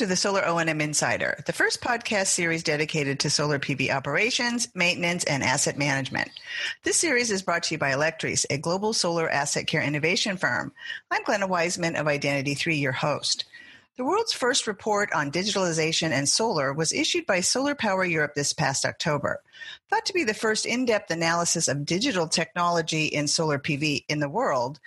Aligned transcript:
To 0.00 0.06
the 0.06 0.16
Solar 0.16 0.46
O&M 0.46 0.80
Insider, 0.80 1.44
the 1.44 1.52
first 1.52 1.82
podcast 1.82 2.28
series 2.28 2.62
dedicated 2.62 3.20
to 3.20 3.28
solar 3.28 3.58
PV 3.58 3.94
operations, 3.94 4.66
maintenance, 4.74 5.24
and 5.24 5.42
asset 5.42 5.76
management. 5.76 6.30
This 6.84 6.96
series 6.96 7.30
is 7.30 7.42
brought 7.42 7.64
to 7.64 7.74
you 7.74 7.78
by 7.78 7.90
Alectris, 7.90 8.46
a 8.48 8.56
global 8.56 8.94
solar 8.94 9.28
asset 9.28 9.66
care 9.66 9.82
innovation 9.82 10.38
firm. 10.38 10.72
I'm 11.10 11.22
Glenna 11.24 11.46
Wiseman 11.46 11.96
of 11.96 12.08
Identity 12.08 12.54
3, 12.54 12.76
your 12.76 12.92
host. 12.92 13.44
The 13.96 14.04
world's 14.04 14.32
first 14.32 14.66
report 14.66 15.12
on 15.12 15.32
digitalization 15.32 16.12
and 16.12 16.28
solar 16.28 16.72
was 16.72 16.92
issued 16.92 17.26
by 17.26 17.40
Solar 17.40 17.74
Power 17.74 18.04
Europe 18.04 18.34
this 18.34 18.52
past 18.52 18.84
October. 18.84 19.42
Thought 19.90 20.06
to 20.06 20.12
be 20.12 20.22
the 20.22 20.32
first 20.32 20.64
in 20.64 20.84
depth 20.84 21.10
analysis 21.10 21.66
of 21.66 21.84
digital 21.84 22.28
technology 22.28 23.06
in 23.06 23.26
solar 23.26 23.58
PV 23.58 24.04
in 24.08 24.20
the 24.20 24.28
world, 24.28 24.78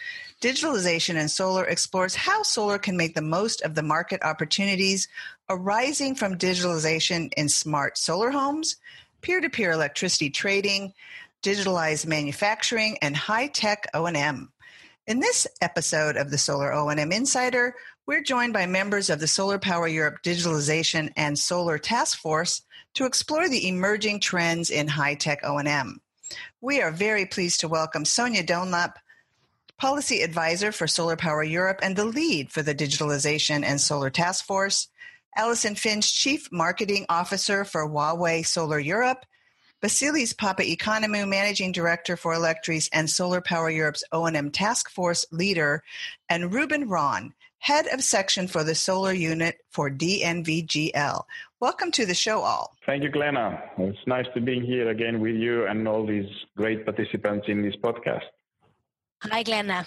Digitalization 0.41 1.15
and 1.15 1.29
Solar 1.29 1.65
explores 1.65 2.15
how 2.15 2.43
solar 2.43 2.79
can 2.79 2.95
make 2.95 3.13
the 3.13 3.21
most 3.21 3.61
of 3.61 3.75
the 3.75 3.83
market 3.83 4.23
opportunities 4.23 5.09
arising 5.49 6.15
from 6.15 6.37
digitalization 6.37 7.31
in 7.35 7.49
smart 7.49 7.97
solar 7.97 8.31
homes, 8.31 8.77
peer 9.21 9.41
to 9.41 9.49
peer 9.49 9.71
electricity 9.71 10.29
trading, 10.29 10.93
digitalized 11.43 12.07
manufacturing, 12.07 12.97
and 13.01 13.17
high 13.17 13.47
tech 13.47 13.85
O&M. 13.93 14.49
In 15.05 15.19
this 15.19 15.45
episode 15.59 16.15
of 16.15 16.31
the 16.31 16.37
Solar 16.37 16.73
O&M 16.73 17.11
Insider, 17.11 17.75
we're 18.05 18.21
joined 18.21 18.51
by 18.51 18.65
members 18.65 19.09
of 19.09 19.21
the 19.21 19.27
Solar 19.27 19.57
Power 19.57 19.87
Europe 19.87 20.23
Digitalization 20.23 21.11
and 21.15 21.39
Solar 21.39 21.77
Task 21.77 22.17
Force 22.17 22.61
to 22.95 23.05
explore 23.05 23.47
the 23.47 23.67
emerging 23.67 24.19
trends 24.19 24.69
in 24.69 24.89
high-tech 24.89 25.39
O&M. 25.43 26.01
We 26.59 26.81
are 26.81 26.91
very 26.91 27.25
pleased 27.25 27.61
to 27.61 27.69
welcome 27.69 28.03
Sonia 28.03 28.43
Dunlop, 28.43 28.99
Policy 29.77 30.21
Advisor 30.21 30.73
for 30.73 30.85
Solar 30.85 31.15
Power 31.15 31.43
Europe 31.43 31.79
and 31.81 31.95
the 31.95 32.03
lead 32.03 32.51
for 32.51 32.61
the 32.61 32.75
Digitalization 32.75 33.63
and 33.63 33.79
Solar 33.79 34.09
Task 34.09 34.45
Force, 34.45 34.89
Allison 35.37 35.75
Finch, 35.75 36.13
Chief 36.13 36.51
Marketing 36.51 37.05
Officer 37.07 37.63
for 37.63 37.87
Huawei 37.87 38.45
Solar 38.45 38.79
Europe, 38.79 39.25
Vasilis 39.81 40.33
Papaeconomou, 40.33 41.27
Managing 41.27 41.71
Director 41.71 42.17
for 42.17 42.33
Alectris 42.33 42.89
and 42.91 43.09
Solar 43.09 43.41
Power 43.41 43.69
Europe's 43.69 44.03
O&M 44.11 44.51
Task 44.51 44.89
Force 44.89 45.25
Leader, 45.31 45.83
and 46.29 46.53
Ruben 46.53 46.87
Ron, 46.89 47.33
Head 47.63 47.87
of 47.93 48.03
Section 48.03 48.49
for 48.49 48.65
the 48.65 48.75
Solar 48.75 49.13
Unit 49.13 49.55
for 49.69 49.89
DNVGL. 49.89 51.23
Welcome 51.61 51.91
to 51.91 52.05
the 52.05 52.13
show, 52.13 52.41
all. 52.41 52.75
Thank 52.85 53.03
you, 53.03 53.09
Glenna. 53.09 53.57
It's 53.77 54.05
nice 54.05 54.25
to 54.33 54.41
be 54.41 54.59
here 54.59 54.89
again 54.89 55.21
with 55.21 55.37
you 55.37 55.65
and 55.67 55.87
all 55.87 56.05
these 56.05 56.27
great 56.57 56.83
participants 56.83 57.45
in 57.47 57.61
this 57.61 57.73
podcast. 57.77 58.25
Hi, 59.21 59.43
Glenna. 59.43 59.85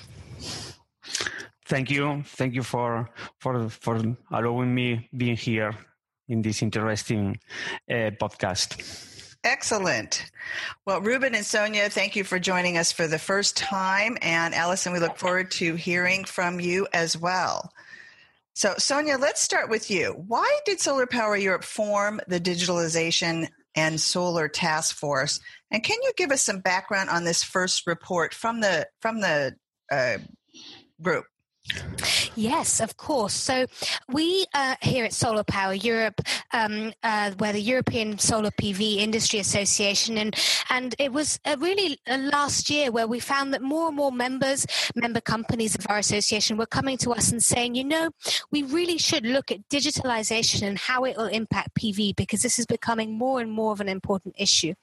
Thank 1.67 1.91
you. 1.91 2.23
Thank 2.25 2.55
you 2.55 2.63
for 2.63 3.11
for 3.41 3.69
for 3.69 4.01
allowing 4.33 4.75
me 4.75 5.11
being 5.15 5.37
here 5.37 5.75
in 6.29 6.41
this 6.41 6.63
interesting 6.63 7.39
uh, 7.91 8.11
podcast. 8.19 9.16
Excellent. 9.47 10.29
Well, 10.87 11.01
Ruben 11.01 11.37
and 11.37 11.47
Sonia, 11.47 11.89
thank 11.89 12.17
you 12.17 12.25
for 12.25 12.41
joining 12.41 12.77
us 12.77 12.91
for 12.91 13.07
the 13.07 13.19
first 13.19 13.57
time. 13.57 14.19
And 14.21 14.53
Allison, 14.53 14.93
we 14.93 14.99
look 14.99 15.19
forward 15.19 15.53
to 15.53 15.77
hearing 15.77 16.25
from 16.25 16.59
you 16.59 16.89
as 16.93 17.17
well. 17.17 17.71
So, 18.55 18.75
Sonia, 18.77 19.19
let's 19.19 19.41
start 19.41 19.71
with 19.71 19.89
you. 19.89 20.15
Why 20.27 20.59
did 20.65 20.81
Solar 20.81 21.07
Power 21.07 21.37
Europe 21.37 21.63
form 21.63 22.21
the 22.27 22.41
Digitalization 22.41 23.47
and 23.77 24.01
Solar 24.01 24.49
Task 24.49 24.97
Force? 24.97 25.39
And 25.71 25.85
can 25.85 25.99
you 26.03 26.11
give 26.17 26.33
us 26.33 26.43
some 26.43 26.59
background 26.59 27.09
on 27.09 27.23
this 27.23 27.45
first 27.45 27.87
report 27.87 28.35
from 28.35 28.61
the 28.61 28.89
from 29.01 29.21
the 29.21 29.55
uh, 29.93 30.19
group? 31.01 31.25
Yes, 32.35 32.81
of 32.81 32.97
course. 32.97 33.33
So 33.33 33.67
we 34.09 34.47
uh, 34.55 34.77
here 34.83 35.05
at 35.05 35.13
Solar 35.13 35.43
Power 35.43 35.75
Europe, 35.75 36.21
um, 36.53 36.93
uh, 37.03 37.31
the 37.31 37.61
European 37.61 38.19
Solar 38.19 38.51
PV 38.51 38.97
Industry 38.99 39.39
Association, 39.41 40.19
and 40.19 40.37
and 40.71 40.95
it 40.99 41.13
was 41.13 41.41
uh, 41.45 41.57
really 41.59 41.99
last 42.07 42.71
year 42.71 42.91
where 42.93 43.07
we 43.07 43.21
found 43.21 43.55
that 43.55 43.63
more 43.63 43.89
and 43.89 43.97
more 43.97 44.13
members, 44.13 44.67
member 44.95 45.21
companies 45.21 45.75
of 45.75 45.87
our 45.89 45.99
association, 45.99 46.57
were 46.57 46.67
coming 46.67 46.99
to 46.99 47.11
us 47.13 47.33
and 47.33 47.43
saying, 47.43 47.75
you 47.75 47.85
know, 47.85 48.11
we 48.51 48.63
really 48.63 48.99
should 48.99 49.25
look 49.25 49.51
at 49.51 49.69
digitalization 49.69 50.63
and 50.63 50.79
how 50.79 51.05
it 51.05 51.17
will 51.17 51.27
impact 51.27 51.75
PV 51.75 52.17
because 52.17 52.43
this 52.43 52.59
is 52.59 52.67
becoming 52.67 53.17
more 53.17 53.41
and 53.41 53.51
more 53.51 53.73
of 53.73 53.81
an 53.81 53.89
important 53.89 54.35
issue. 54.39 54.75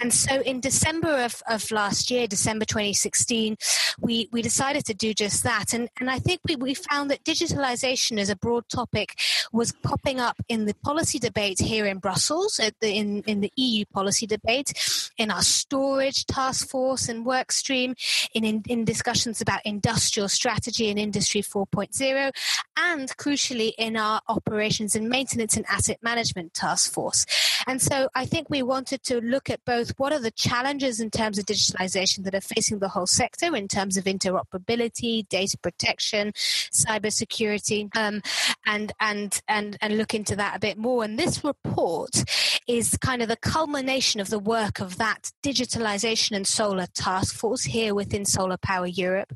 And 0.00 0.12
so 0.12 0.40
in 0.42 0.60
December 0.60 1.24
of, 1.24 1.42
of 1.48 1.70
last 1.70 2.10
year, 2.10 2.26
December 2.26 2.64
2016, 2.64 3.56
we, 4.00 4.28
we 4.32 4.42
decided 4.42 4.84
to 4.86 4.94
do 4.94 5.14
just 5.14 5.42
that. 5.44 5.72
And, 5.72 5.88
and 6.00 6.10
I 6.10 6.18
think 6.18 6.40
we, 6.46 6.56
we 6.56 6.74
found 6.74 7.10
that 7.10 7.24
digitalization 7.24 8.18
as 8.18 8.28
a 8.28 8.36
broad 8.36 8.68
topic 8.68 9.18
was 9.52 9.72
popping 9.82 10.20
up 10.20 10.36
in 10.48 10.66
the 10.66 10.74
policy 10.74 11.18
debate 11.18 11.60
here 11.60 11.86
in 11.86 11.98
Brussels, 11.98 12.60
the, 12.80 12.90
in, 12.90 13.22
in 13.26 13.40
the 13.40 13.52
EU 13.56 13.84
policy 13.92 14.26
debate, 14.26 14.72
in 15.16 15.30
our 15.30 15.42
storage 15.42 16.26
task 16.26 16.68
force 16.68 17.08
and 17.08 17.24
work 17.24 17.52
stream, 17.52 17.94
in, 18.34 18.44
in, 18.44 18.62
in 18.68 18.84
discussions 18.84 19.40
about 19.40 19.60
industrial 19.64 20.28
strategy 20.28 20.90
and 20.90 20.98
industry 20.98 21.42
4.0, 21.42 22.32
and 22.76 23.16
crucially 23.16 23.72
in 23.78 23.96
our 23.96 24.20
operations 24.28 24.94
and 24.94 25.08
maintenance 25.08 25.56
and 25.56 25.64
asset 25.68 25.98
management 26.02 26.52
task 26.54 26.92
force. 26.92 27.24
And 27.66 27.80
so 27.80 28.08
I 28.14 28.26
think 28.26 28.48
we 28.50 28.62
wanted 28.62 29.02
to 29.04 29.20
look 29.20 29.50
at 29.50 29.64
both 29.64 29.85
what 29.96 30.12
are 30.12 30.18
the 30.18 30.30
challenges 30.30 31.00
in 31.00 31.10
terms 31.10 31.38
of 31.38 31.46
digitalization 31.46 32.24
that 32.24 32.34
are 32.34 32.40
facing 32.40 32.78
the 32.78 32.88
whole 32.88 33.06
sector 33.06 33.54
in 33.54 33.68
terms 33.68 33.96
of 33.96 34.04
interoperability, 34.04 35.28
data 35.28 35.56
protection, 35.58 36.32
cybersecurity, 36.32 37.94
um, 37.96 38.20
and 38.66 38.92
and 39.00 39.40
and 39.48 39.76
and 39.80 39.98
look 39.98 40.14
into 40.14 40.36
that 40.36 40.56
a 40.56 40.60
bit 40.60 40.78
more. 40.78 41.04
And 41.04 41.18
this 41.18 41.44
report 41.44 42.24
is 42.66 42.96
kind 43.00 43.22
of 43.22 43.28
the 43.28 43.36
culmination 43.36 44.20
of 44.20 44.28
the 44.28 44.38
work 44.38 44.80
of 44.80 44.96
that 44.98 45.30
digitalization 45.42 46.34
and 46.36 46.46
solar 46.46 46.86
task 46.94 47.34
force 47.36 47.62
here 47.62 47.94
within 47.94 48.24
Solar 48.24 48.56
Power 48.56 48.86
Europe. 48.86 49.32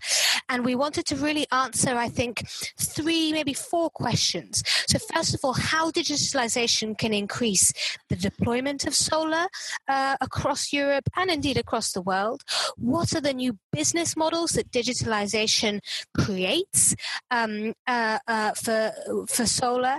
And 0.49 0.65
we 0.65 0.75
wanted 0.75 1.07
to 1.07 1.17
really 1.17 1.47
answer, 1.53 1.91
I 1.91 2.09
think, 2.09 2.49
three, 2.79 3.33
maybe 3.33 3.55
four 3.55 3.91
questions. 3.91 4.65
So, 4.89 4.99
first 5.15 5.35
of 5.35 5.41
all, 5.45 5.53
how 5.53 5.91
digitalization 5.91 6.99
can 6.99 7.15
increase 7.15 7.73
the 8.09 8.17
deployment 8.17 8.87
of 8.87 8.95
solar 8.95 9.47
uh, 9.89 10.17
across 10.21 10.40
Europe 10.73 11.09
and 11.17 11.31
indeed 11.31 11.57
across 11.57 11.93
the 11.93 12.03
world. 12.03 12.43
What 12.77 13.15
are 13.15 13.21
the 13.21 13.35
new 13.35 13.59
business 13.73 14.17
models 14.17 14.53
that 14.53 14.71
digitalization 14.71 15.81
creates 16.17 16.95
um, 17.31 17.75
uh, 17.87 18.19
uh, 18.27 18.53
for, 18.55 18.93
for 19.29 19.47
solar? 19.47 19.99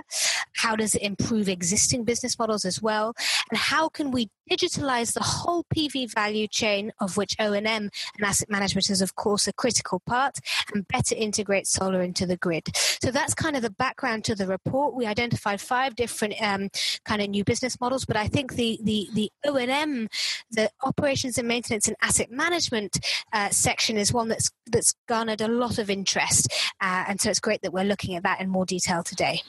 How 0.54 0.76
does 0.76 0.94
it 0.94 1.02
improve 1.02 1.48
existing 1.48 2.04
business 2.04 2.38
models 2.38 2.64
as 2.64 2.80
well? 2.82 3.14
And 3.50 3.58
how 3.58 3.88
can 3.88 4.10
we 4.10 4.30
digitalize 4.50 5.14
the 5.14 5.22
whole 5.22 5.64
PV 5.74 6.12
value 6.12 6.46
chain, 6.46 6.92
of 7.00 7.16
which 7.16 7.36
O&M 7.38 7.66
and 7.66 7.90
asset 8.22 8.50
management 8.50 8.90
is, 8.90 9.00
of 9.00 9.14
course, 9.14 9.46
a 9.46 9.52
critical 9.52 10.00
part, 10.00 10.36
and 10.74 10.86
better 10.88 11.14
integrate 11.14 11.66
solar 11.66 12.02
into 12.02 12.26
the 12.26 12.36
grid. 12.36 12.68
So 13.02 13.10
that's 13.10 13.34
kind 13.34 13.56
of 13.56 13.62
the 13.62 13.70
background 13.70 14.24
to 14.24 14.34
the 14.34 14.46
report. 14.46 14.94
We 14.94 15.06
identified 15.06 15.60
five 15.60 15.96
different 15.96 16.34
um, 16.42 16.68
kind 17.04 17.22
of 17.22 17.28
new 17.28 17.44
business 17.44 17.80
models, 17.80 18.04
but 18.04 18.16
I 18.16 18.28
think 18.28 18.54
the 18.54 18.78
the 18.82 19.08
the 19.14 19.30
O&M, 19.44 20.08
the 20.50 20.70
operations 20.82 21.38
and 21.38 21.48
maintenance 21.48 21.88
and 21.88 21.96
asset 22.02 22.30
management 22.30 22.98
uh, 23.32 23.50
section, 23.50 23.96
is 23.96 24.12
one 24.12 24.28
that's 24.28 24.50
that's 24.70 24.94
garnered 25.08 25.40
a 25.40 25.48
lot 25.48 25.78
of 25.78 25.90
interest, 25.90 26.48
uh, 26.80 27.04
and 27.08 27.20
so 27.20 27.30
it's 27.30 27.40
great 27.40 27.62
that 27.62 27.72
we're 27.72 27.84
looking 27.84 28.16
at 28.16 28.22
that 28.22 28.40
in 28.40 28.48
more 28.48 28.66
detail 28.66 29.02
today. 29.02 29.42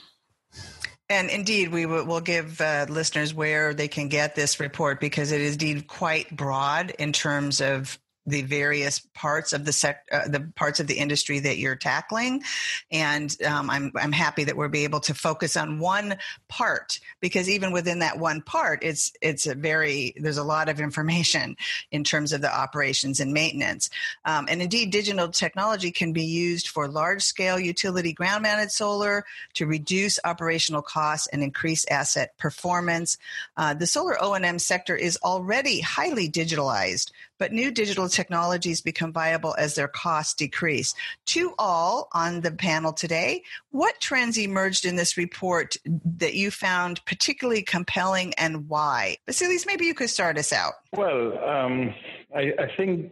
And 1.09 1.29
indeed, 1.29 1.71
we 1.71 1.85
will 1.85 2.21
give 2.21 2.59
uh, 2.61 2.85
listeners 2.89 3.33
where 3.33 3.73
they 3.73 3.87
can 3.87 4.07
get 4.07 4.35
this 4.35 4.59
report 4.59 4.99
because 4.99 5.31
it 5.31 5.41
is 5.41 5.53
indeed 5.53 5.87
quite 5.87 6.35
broad 6.35 6.91
in 6.97 7.11
terms 7.11 7.61
of 7.61 7.99
the 8.25 8.41
various 8.41 8.99
parts 9.13 9.53
of 9.53 9.65
the 9.65 9.73
sec, 9.73 10.05
uh, 10.11 10.27
the 10.27 10.51
parts 10.55 10.79
of 10.79 10.87
the 10.87 10.97
industry 10.97 11.39
that 11.39 11.57
you're 11.57 11.75
tackling, 11.75 12.43
and 12.91 13.35
um, 13.43 13.69
I'm 13.69 13.91
I'm 13.95 14.11
happy 14.11 14.45
that 14.45 14.55
we'll 14.55 14.69
be 14.69 14.85
able 14.85 15.01
to 15.01 15.13
focus 15.13 15.57
on 15.57 15.79
one 15.79 16.17
part 16.47 16.99
because 17.19 17.49
even 17.49 17.71
within 17.71 17.99
that 17.99 18.19
one 18.19 18.41
part, 18.41 18.83
it's 18.83 19.11
it's 19.21 19.45
a 19.47 19.55
very 19.55 20.13
there's 20.17 20.37
a 20.37 20.43
lot 20.43 20.69
of 20.69 20.79
information 20.79 21.57
in 21.91 22.03
terms 22.03 22.31
of 22.31 22.41
the 22.41 22.53
operations 22.53 23.19
and 23.19 23.33
maintenance, 23.33 23.89
um, 24.25 24.47
and 24.49 24.61
indeed, 24.61 24.91
digital 24.91 25.27
technology 25.27 25.91
can 25.91 26.13
be 26.13 26.23
used 26.23 26.69
for 26.69 26.87
large 26.87 27.23
scale 27.23 27.59
utility 27.59 28.13
ground 28.13 28.43
mounted 28.43 28.71
solar 28.71 29.25
to 29.53 29.65
reduce 29.65 30.19
operational 30.23 30.81
costs 30.81 31.27
and 31.27 31.43
increase 31.43 31.85
asset 31.89 32.37
performance. 32.37 33.17
Uh, 33.57 33.73
the 33.73 33.87
solar 33.87 34.21
O 34.21 34.33
and 34.33 34.45
M 34.45 34.59
sector 34.59 34.95
is 34.95 35.17
already 35.23 35.81
highly 35.81 36.29
digitalized, 36.29 37.11
but 37.43 37.51
new 37.51 37.71
digital 37.71 38.07
technologies 38.07 38.79
become 38.79 39.11
viable 39.11 39.53
as 39.59 39.75
their 39.75 39.89
costs 39.89 40.33
decrease. 40.33 40.95
To 41.25 41.53
all 41.59 42.07
on 42.13 42.39
the 42.39 42.51
panel 42.51 42.93
today, 42.93 43.43
what 43.71 43.99
trends 43.99 44.37
emerged 44.37 44.85
in 44.85 44.95
this 44.95 45.17
report 45.17 45.75
that 45.85 46.35
you 46.35 46.51
found 46.51 47.03
particularly 47.05 47.61
compelling 47.61 48.33
and 48.35 48.69
why? 48.69 49.17
Vasilis, 49.27 49.65
maybe 49.67 49.83
you 49.83 49.93
could 49.93 50.09
start 50.09 50.37
us 50.37 50.53
out. 50.53 50.75
Well, 50.95 51.37
um, 51.43 51.93
I, 52.33 52.53
I, 52.57 52.71
think 52.77 53.11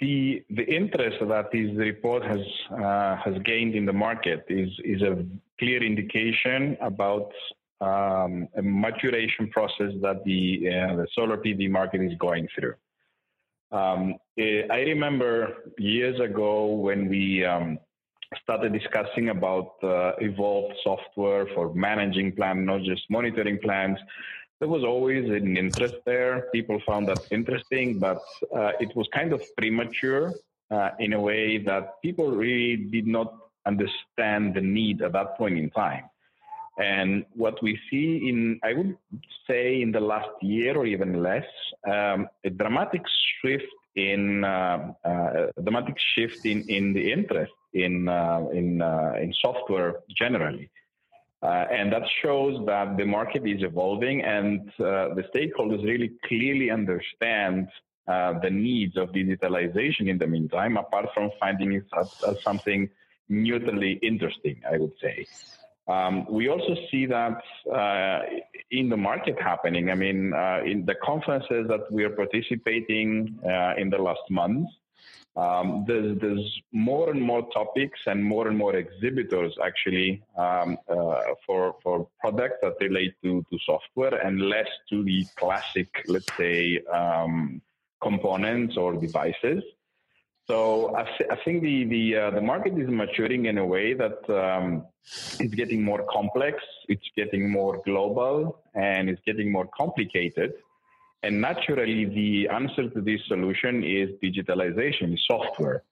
the 0.00 0.42
the 0.50 0.64
interest 0.64 1.18
that 1.20 1.52
this 1.52 1.70
report 1.76 2.24
has 2.24 2.44
uh, 2.72 3.18
has 3.24 3.34
gained 3.44 3.76
in 3.76 3.86
the 3.86 3.92
market 3.92 4.46
is 4.48 4.70
is 4.82 5.00
a 5.02 5.24
clear 5.60 5.80
indication 5.80 6.76
about 6.80 7.30
um, 7.80 8.48
a 8.56 8.62
maturation 8.62 9.48
process 9.48 9.92
that 10.02 10.24
the, 10.24 10.68
uh, 10.68 10.96
the 10.96 11.06
solar 11.14 11.36
PV 11.36 11.70
market 11.70 12.02
is 12.02 12.12
going 12.18 12.48
through. 12.54 12.74
Um, 13.72 14.16
eh, 14.36 14.62
I 14.70 14.80
remember 14.80 15.72
years 15.78 16.18
ago 16.20 16.66
when 16.74 17.08
we 17.08 17.44
um, 17.44 17.78
started 18.42 18.72
discussing 18.72 19.28
about 19.30 19.74
uh, 19.82 20.12
evolved 20.18 20.74
software 20.82 21.46
for 21.54 21.72
managing 21.74 22.32
plants, 22.34 22.66
not 22.66 22.82
just 22.82 23.02
monitoring 23.10 23.58
plants. 23.58 24.00
There 24.58 24.68
was 24.68 24.84
always 24.84 25.24
an 25.30 25.56
interest 25.56 25.96
there. 26.04 26.48
People 26.52 26.80
found 26.86 27.08
that 27.08 27.20
interesting, 27.30 27.98
but 27.98 28.22
uh, 28.54 28.72
it 28.78 28.94
was 28.94 29.08
kind 29.14 29.32
of 29.32 29.40
premature 29.56 30.34
uh, 30.70 30.90
in 30.98 31.14
a 31.14 31.20
way 31.20 31.58
that 31.58 32.02
people 32.02 32.30
really 32.30 32.76
did 32.76 33.06
not 33.06 33.34
understand 33.66 34.54
the 34.54 34.60
need 34.60 35.02
at 35.02 35.12
that 35.12 35.36
point 35.36 35.58
in 35.58 35.70
time. 35.70 36.04
And 36.78 37.24
what 37.34 37.62
we 37.62 37.78
see 37.90 38.28
in, 38.28 38.60
I 38.62 38.72
would 38.72 38.96
say, 39.46 39.82
in 39.82 39.92
the 39.92 40.00
last 40.00 40.30
year 40.40 40.76
or 40.76 40.86
even 40.86 41.22
less, 41.22 41.44
um, 41.86 42.28
a 42.44 42.50
dramatic 42.50 43.02
shift 43.42 43.66
in 43.96 44.44
uh, 44.44 44.92
uh, 45.04 45.46
dramatic 45.62 45.96
shift 46.14 46.44
in, 46.44 46.64
in 46.68 46.92
the 46.92 47.12
interest 47.12 47.52
in 47.74 48.08
uh, 48.08 48.46
in 48.52 48.82
uh, 48.82 49.14
in 49.20 49.32
software 49.40 50.00
generally. 50.16 50.70
Uh, 51.42 51.64
and 51.70 51.90
that 51.90 52.02
shows 52.22 52.64
that 52.66 52.98
the 52.98 53.04
market 53.04 53.46
is 53.46 53.62
evolving 53.62 54.22
and 54.22 54.68
uh, 54.78 55.14
the 55.14 55.24
stakeholders 55.34 55.82
really 55.84 56.12
clearly 56.26 56.70
understand 56.70 57.66
the 58.06 58.50
needs 58.50 58.96
of 58.96 59.10
digitalization 59.12 60.08
in 60.08 60.18
the 60.18 60.26
meantime, 60.26 60.76
apart 60.76 61.06
from 61.14 61.30
finding 61.38 61.72
it 61.74 61.84
as, 61.96 62.12
as 62.26 62.42
something 62.42 62.90
neutrally 63.28 63.92
interesting, 64.02 64.60
I 64.68 64.78
would 64.78 64.92
say. 65.00 65.24
Um, 65.90 66.24
we 66.30 66.48
also 66.48 66.74
see 66.90 67.04
that 67.06 67.42
uh, 67.72 68.20
in 68.70 68.88
the 68.88 68.96
market 68.96 69.36
happening. 69.40 69.90
I 69.90 69.96
mean, 69.96 70.32
uh, 70.32 70.60
in 70.64 70.84
the 70.86 70.94
conferences 70.94 71.66
that 71.68 71.90
we 71.90 72.04
are 72.04 72.10
participating 72.10 73.38
uh, 73.44 73.74
in 73.76 73.90
the 73.90 73.98
last 73.98 74.26
months, 74.30 74.70
um, 75.36 75.84
there's, 75.86 76.18
there's, 76.20 76.60
more 76.72 77.10
and 77.10 77.22
more 77.22 77.42
topics 77.52 77.98
and 78.06 78.22
more 78.22 78.48
and 78.48 78.56
more 78.56 78.76
exhibitors 78.76 79.56
actually 79.64 80.22
um, 80.36 80.76
uh, 80.88 81.20
for, 81.46 81.76
for 81.82 82.08
products 82.20 82.58
that 82.62 82.74
relate 82.80 83.14
to, 83.22 83.44
to 83.50 83.58
software 83.64 84.14
and 84.26 84.40
less 84.42 84.68
to 84.90 85.02
the 85.04 85.24
classic, 85.36 85.88
let's 86.06 86.26
say, 86.36 86.80
um, 86.92 87.60
components 88.02 88.76
or 88.76 88.94
devices. 88.94 89.62
So 90.50 90.96
I, 90.96 91.04
th- 91.16 91.30
I 91.30 91.36
think 91.44 91.62
the 91.62 91.84
the 91.84 92.04
uh, 92.22 92.30
the 92.32 92.40
market 92.40 92.76
is 92.76 92.88
maturing 92.88 93.42
in 93.46 93.56
a 93.58 93.64
way 93.64 93.94
that 93.94 94.18
um, 94.44 94.84
it's 95.38 95.54
getting 95.54 95.80
more 95.90 96.02
complex, 96.10 96.56
it's 96.88 97.08
getting 97.16 97.48
more 97.48 97.80
global, 97.84 98.34
and 98.74 99.08
it's 99.08 99.22
getting 99.24 99.52
more 99.52 99.68
complicated. 99.82 100.54
And 101.22 101.40
naturally, 101.40 102.04
the 102.06 102.48
answer 102.48 102.84
to 102.94 103.00
this 103.00 103.20
solution 103.28 103.84
is 103.84 104.08
digitalization, 104.26 105.16
software. 105.32 105.84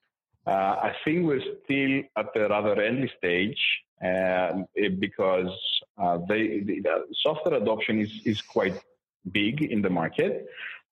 Uh, 0.45 0.89
I 0.89 0.91
think 1.05 1.25
we're 1.25 1.45
still 1.63 1.93
at 2.21 2.29
a 2.35 2.49
rather 2.49 2.75
early 2.87 3.09
stage 3.17 3.61
uh, 4.03 4.63
because 5.05 5.55
uh, 5.97 6.17
they, 6.27 6.59
the, 6.67 6.81
the 6.81 6.95
software 7.25 7.55
adoption 7.63 8.01
is, 8.01 8.11
is 8.25 8.41
quite 8.41 8.77
big 9.31 9.61
in 9.61 9.81
the 9.81 9.89
market, 9.89 10.49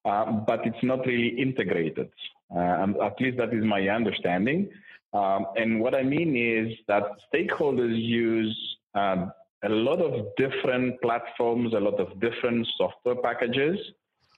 uh, 0.08 0.32
but 0.50 0.66
it's 0.66 0.84
not 0.84 1.06
really 1.06 1.30
integrated. 1.48 2.10
Uh, 2.56 2.88
at 3.10 3.20
least 3.20 3.38
that 3.38 3.54
is 3.54 3.64
my 3.64 3.82
understanding. 3.90 4.70
Um, 5.14 5.48
and 5.56 5.82
what 5.82 5.94
I 5.96 6.04
mean 6.04 6.30
is 6.36 6.78
that 6.88 7.04
stakeholders 7.28 7.96
use 8.02 8.58
uh, 8.96 9.28
a 9.64 9.70
lot 9.70 10.00
of 10.02 10.14
different 10.38 11.02
platforms, 11.02 11.74
a 11.74 11.80
lot 11.80 12.00
of 12.00 12.20
different 12.20 12.68
software 12.78 13.16
packages, 13.16 13.78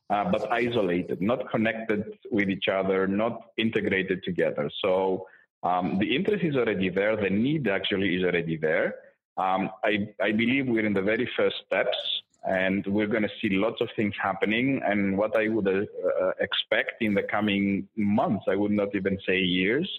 uh, 0.09 0.25
but 0.31 0.51
isolated, 0.51 1.21
not 1.21 1.49
connected 1.51 2.03
with 2.31 2.49
each 2.49 2.67
other, 2.67 3.07
not 3.07 3.35
integrated 3.57 4.23
together. 4.23 4.71
So 4.83 5.27
um, 5.61 5.97
the 5.99 6.15
interest 6.15 6.43
is 6.43 6.55
already 6.55 6.89
there, 6.89 7.15
the 7.15 7.29
need 7.29 7.67
actually 7.67 8.15
is 8.15 8.23
already 8.23 8.57
there. 8.57 8.95
Um, 9.37 9.69
I, 9.83 10.09
I 10.21 10.31
believe 10.31 10.67
we're 10.67 10.85
in 10.85 10.93
the 10.93 11.01
very 11.01 11.29
first 11.37 11.57
steps 11.65 11.97
and 12.43 12.85
we're 12.87 13.07
going 13.07 13.23
to 13.23 13.29
see 13.41 13.49
lots 13.49 13.81
of 13.81 13.89
things 13.95 14.13
happening. 14.21 14.81
And 14.85 15.17
what 15.17 15.35
I 15.35 15.49
would 15.49 15.67
uh, 15.67 15.81
uh, 16.21 16.31
expect 16.39 17.01
in 17.01 17.13
the 17.13 17.23
coming 17.23 17.87
months, 17.95 18.45
I 18.47 18.55
would 18.55 18.71
not 18.71 18.95
even 18.95 19.19
say 19.27 19.39
years, 19.39 19.89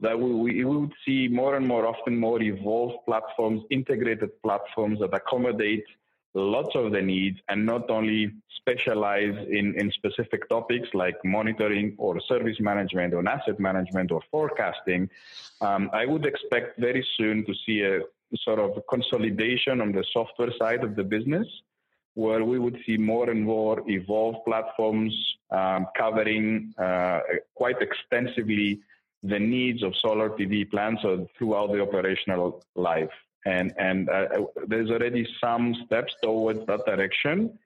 that 0.00 0.18
we, 0.18 0.32
we 0.34 0.64
would 0.64 0.92
see 1.06 1.28
more 1.28 1.56
and 1.56 1.66
more 1.66 1.86
often 1.86 2.18
more 2.18 2.40
evolved 2.42 3.04
platforms, 3.06 3.62
integrated 3.70 4.30
platforms 4.42 5.00
that 5.00 5.14
accommodate 5.14 5.84
lots 6.34 6.74
of 6.74 6.92
the 6.92 7.02
needs 7.02 7.38
and 7.48 7.66
not 7.66 7.90
only 7.90 8.32
specialize 8.56 9.34
in, 9.48 9.74
in 9.78 9.90
specific 9.92 10.48
topics 10.48 10.88
like 10.94 11.16
monitoring 11.24 11.94
or 11.98 12.20
service 12.20 12.58
management 12.60 13.14
or 13.14 13.26
asset 13.26 13.58
management 13.58 14.12
or 14.12 14.20
forecasting. 14.30 15.08
Um, 15.60 15.90
I 15.92 16.06
would 16.06 16.24
expect 16.26 16.78
very 16.78 17.06
soon 17.16 17.44
to 17.46 17.54
see 17.66 17.82
a 17.82 18.00
sort 18.36 18.58
of 18.58 18.82
consolidation 18.88 19.80
on 19.80 19.92
the 19.92 20.04
software 20.12 20.52
side 20.58 20.84
of 20.84 20.94
the 20.94 21.02
business 21.02 21.46
where 22.24 22.44
we 22.44 22.58
would 22.58 22.78
see 22.84 22.96
more 22.98 23.30
and 23.30 23.42
more 23.42 23.76
evolved 23.88 24.40
platforms 24.44 25.12
um, 25.50 25.86
covering 25.96 26.74
uh, 26.86 27.20
quite 27.54 27.80
extensively 27.88 28.80
the 29.22 29.38
needs 29.38 29.82
of 29.82 29.94
solar 29.96 30.28
PV 30.30 30.70
plants 30.70 31.02
throughout 31.36 31.72
the 31.72 31.80
operational 31.80 32.62
life. 32.74 33.14
And, 33.46 33.72
and 33.78 34.08
uh, 34.10 34.26
there's 34.66 34.90
already 34.90 35.26
some 35.42 35.74
steps 35.86 36.12
towards 36.22 36.66
that 36.66 36.84
direction. 36.84 37.58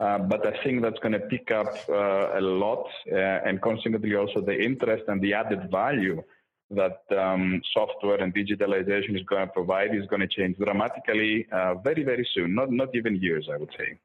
Uh, 0.00 0.18
but 0.32 0.46
I 0.46 0.54
think 0.62 0.80
that's 0.82 1.00
going 1.00 1.16
to 1.20 1.24
pick 1.34 1.50
up 1.50 1.72
uh, 1.88 2.38
a 2.40 2.40
lot, 2.40 2.86
uh, 3.12 3.16
and 3.46 3.60
consequently 3.60 4.14
also 4.14 4.40
the 4.40 4.58
interest 4.70 5.04
and 5.08 5.20
the 5.20 5.34
added 5.34 5.70
value 5.70 6.22
that 6.70 7.00
um, 7.16 7.62
software 7.72 8.20
and 8.20 8.34
digitalization 8.34 9.16
is 9.18 9.22
going 9.26 9.46
to 9.46 9.52
provide 9.52 9.94
is 9.94 10.06
going 10.06 10.20
to 10.20 10.28
change 10.28 10.56
dramatically 10.58 11.46
uh, 11.50 11.74
very, 11.74 12.04
very 12.04 12.28
soon, 12.34 12.54
not, 12.54 12.70
not 12.70 12.88
even 12.94 13.16
years, 13.16 13.48
I 13.52 13.56
would 13.56 13.70
say. 13.78 13.98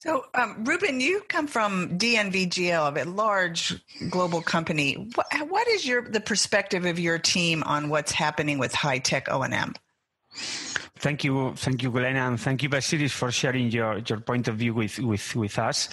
So, 0.00 0.26
um, 0.34 0.64
Ruben, 0.64 1.00
you 1.00 1.22
come 1.28 1.48
from 1.48 1.98
DNVGL, 1.98 3.04
a 3.04 3.08
large 3.08 3.82
global 4.10 4.40
company. 4.40 4.94
What, 5.16 5.26
what 5.48 5.66
is 5.66 5.84
your 5.84 6.02
the 6.02 6.20
perspective 6.20 6.84
of 6.84 7.00
your 7.00 7.18
team 7.18 7.64
on 7.64 7.88
what's 7.88 8.12
happening 8.12 8.58
with 8.58 8.72
high 8.72 8.98
tech 8.98 9.26
O 9.28 9.42
and 9.42 9.52
M? 9.52 9.74
Thank 11.00 11.24
you, 11.24 11.54
thank 11.54 11.82
you, 11.82 11.92
Glenn, 11.92 12.16
and 12.16 12.40
thank 12.40 12.62
you, 12.62 12.68
Vasilis, 12.68 13.12
for 13.12 13.30
sharing 13.30 13.70
your, 13.70 13.98
your 13.98 14.18
point 14.20 14.48
of 14.48 14.56
view 14.56 14.74
with 14.74 14.98
with, 14.98 15.36
with 15.36 15.58
us. 15.58 15.88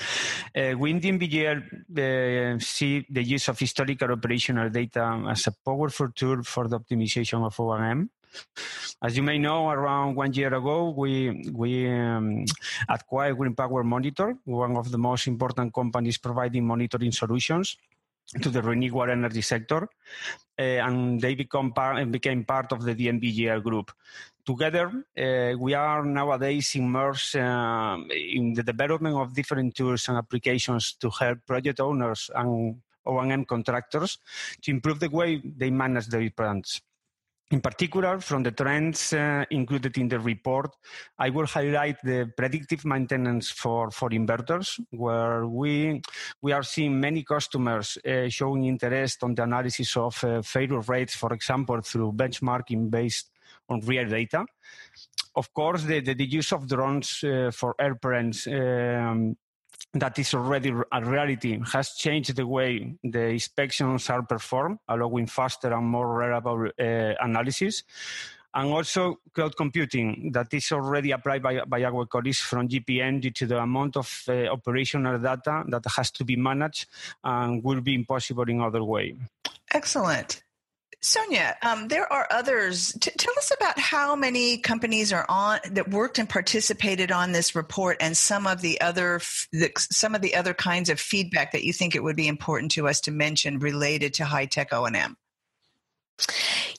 Uh, 0.55 0.73
we 0.77 0.89
in 0.91 0.99
DNVGL 0.99 2.57
uh, 2.57 2.59
see 2.59 3.05
the 3.09 3.23
use 3.23 3.47
of 3.47 3.59
historical 3.59 4.11
operational 4.11 4.69
data 4.69 5.23
as 5.29 5.45
a 5.45 5.51
powerful 5.63 6.09
tool 6.09 6.41
for 6.41 6.67
the 6.67 6.79
optimization 6.79 7.45
of 7.45 7.59
O&M. 7.59 8.09
As 9.01 9.15
you 9.15 9.23
may 9.23 9.37
know, 9.37 9.69
around 9.69 10.15
one 10.15 10.33
year 10.33 10.53
ago, 10.53 10.89
we 10.89 11.49
we 11.53 11.87
um, 11.87 12.45
acquired 12.89 13.37
Green 13.37 13.55
Power 13.55 13.83
Monitor, 13.83 14.35
one 14.45 14.75
of 14.75 14.91
the 14.91 14.97
most 14.97 15.27
important 15.27 15.73
companies 15.73 16.17
providing 16.17 16.65
monitoring 16.65 17.11
solutions 17.11 17.77
to 18.41 18.49
the 18.49 18.61
renewable 18.61 19.09
energy 19.09 19.41
sector, 19.41 19.87
uh, 20.57 20.61
and 20.61 21.21
they 21.21 21.35
become 21.35 21.71
part, 21.71 22.09
became 22.11 22.43
part 22.43 22.71
of 22.71 22.83
the 22.83 22.95
DNVGL 22.95 23.61
group. 23.61 23.91
Together, 24.45 24.91
uh, 25.17 25.57
we 25.57 25.73
are 25.73 26.05
nowadays 26.05 26.75
immersed 26.75 27.35
uh, 27.35 27.97
in 28.11 28.53
the 28.53 28.61
development 28.61 29.15
of 29.15 29.33
different 29.33 29.73
tools 29.73 30.07
and 30.07 30.17
applications 30.17 30.93
to 30.93 31.09
help 31.09 31.39
project 31.47 31.79
owners 31.79 32.29
and 32.35 32.75
O&M 33.07 33.45
contractors 33.45 34.19
to 34.61 34.69
improve 34.69 34.99
the 34.99 35.09
way 35.09 35.41
they 35.43 35.71
manage 35.71 36.07
their 36.07 36.29
plants. 36.29 36.79
In 37.51 37.61
particular, 37.61 38.19
from 38.19 38.43
the 38.43 38.51
trends 38.51 39.13
uh, 39.13 39.45
included 39.49 39.97
in 39.97 40.09
the 40.09 40.19
report, 40.19 40.75
I 41.17 41.29
will 41.29 41.45
highlight 41.47 41.97
the 42.03 42.31
predictive 42.37 42.85
maintenance 42.85 43.49
for, 43.49 43.89
for 43.89 44.09
inverters, 44.09 44.79
where 44.91 45.47
we, 45.47 46.01
we 46.41 46.51
are 46.51 46.63
seeing 46.63 46.99
many 46.99 47.23
customers 47.23 47.97
uh, 47.97 48.29
showing 48.29 48.65
interest 48.65 49.23
on 49.23 49.33
the 49.35 49.43
analysis 49.43 49.95
of 49.97 50.23
uh, 50.23 50.41
failure 50.41 50.81
rates, 50.81 51.15
for 51.15 51.33
example, 51.33 51.81
through 51.81 52.13
benchmarking 52.13 52.89
based 52.89 53.29
on 53.69 53.81
real 53.81 54.07
data. 54.07 54.45
Of 55.35 55.53
course, 55.53 55.83
the, 55.83 55.99
the, 55.99 56.13
the 56.13 56.25
use 56.25 56.53
of 56.53 56.67
drones 56.67 57.23
uh, 57.23 57.51
for 57.53 57.75
air 57.79 57.95
parents 57.95 58.47
um, 58.47 59.35
that 59.93 60.17
is 60.19 60.33
already 60.33 60.73
a 60.91 61.03
reality 61.03 61.59
has 61.73 61.91
changed 61.95 62.35
the 62.35 62.45
way 62.45 62.95
the 63.03 63.27
inspections 63.27 64.09
are 64.09 64.23
performed, 64.23 64.79
allowing 64.87 65.27
faster 65.27 65.73
and 65.73 65.85
more 65.85 66.13
reliable 66.13 66.67
uh, 66.67 67.13
analysis. 67.19 67.83
And 68.53 68.71
also 68.71 69.19
cloud 69.33 69.57
computing 69.57 70.31
that 70.31 70.53
is 70.53 70.71
already 70.71 71.11
applied 71.11 71.43
by, 71.43 71.65
by 71.65 71.83
our 71.83 72.05
colleagues 72.05 72.39
from 72.39 72.69
GPM 72.69 73.19
due 73.19 73.31
to 73.31 73.47
the 73.47 73.57
amount 73.57 73.97
of 73.97 74.23
uh, 74.29 74.47
operational 74.47 75.19
data 75.19 75.65
that 75.67 75.83
has 75.97 76.09
to 76.11 76.23
be 76.23 76.37
managed 76.37 76.87
and 77.21 77.61
will 77.61 77.81
be 77.81 77.93
impossible 77.93 78.49
in 78.49 78.61
other 78.61 78.81
way. 78.81 79.17
Excellent. 79.73 80.44
Sonia, 81.01 81.55
um, 81.61 81.87
there 81.87 82.11
are 82.11 82.27
others. 82.31 82.91
T- 82.99 83.11
tell 83.17 83.33
us 83.37 83.51
about 83.55 83.79
how 83.79 84.15
many 84.15 84.57
companies 84.57 85.13
are 85.13 85.25
on 85.29 85.59
that 85.71 85.89
worked 85.89 86.19
and 86.19 86.27
participated 86.27 87.11
on 87.11 87.31
this 87.31 87.55
report, 87.55 87.97
and 87.99 88.15
some 88.15 88.47
of 88.47 88.61
the 88.61 88.81
other 88.81 89.15
f- 89.15 89.47
the, 89.51 89.71
some 89.77 90.15
of 90.15 90.21
the 90.21 90.35
other 90.35 90.53
kinds 90.53 90.89
of 90.89 90.99
feedback 90.99 91.51
that 91.51 91.63
you 91.63 91.73
think 91.73 91.95
it 91.95 92.03
would 92.03 92.15
be 92.15 92.27
important 92.27 92.71
to 92.71 92.87
us 92.87 93.01
to 93.01 93.11
mention 93.11 93.59
related 93.59 94.15
to 94.15 94.25
high 94.25 94.45
tech 94.45 94.73
O 94.73 94.85
and 94.85 94.95
M. 94.95 95.17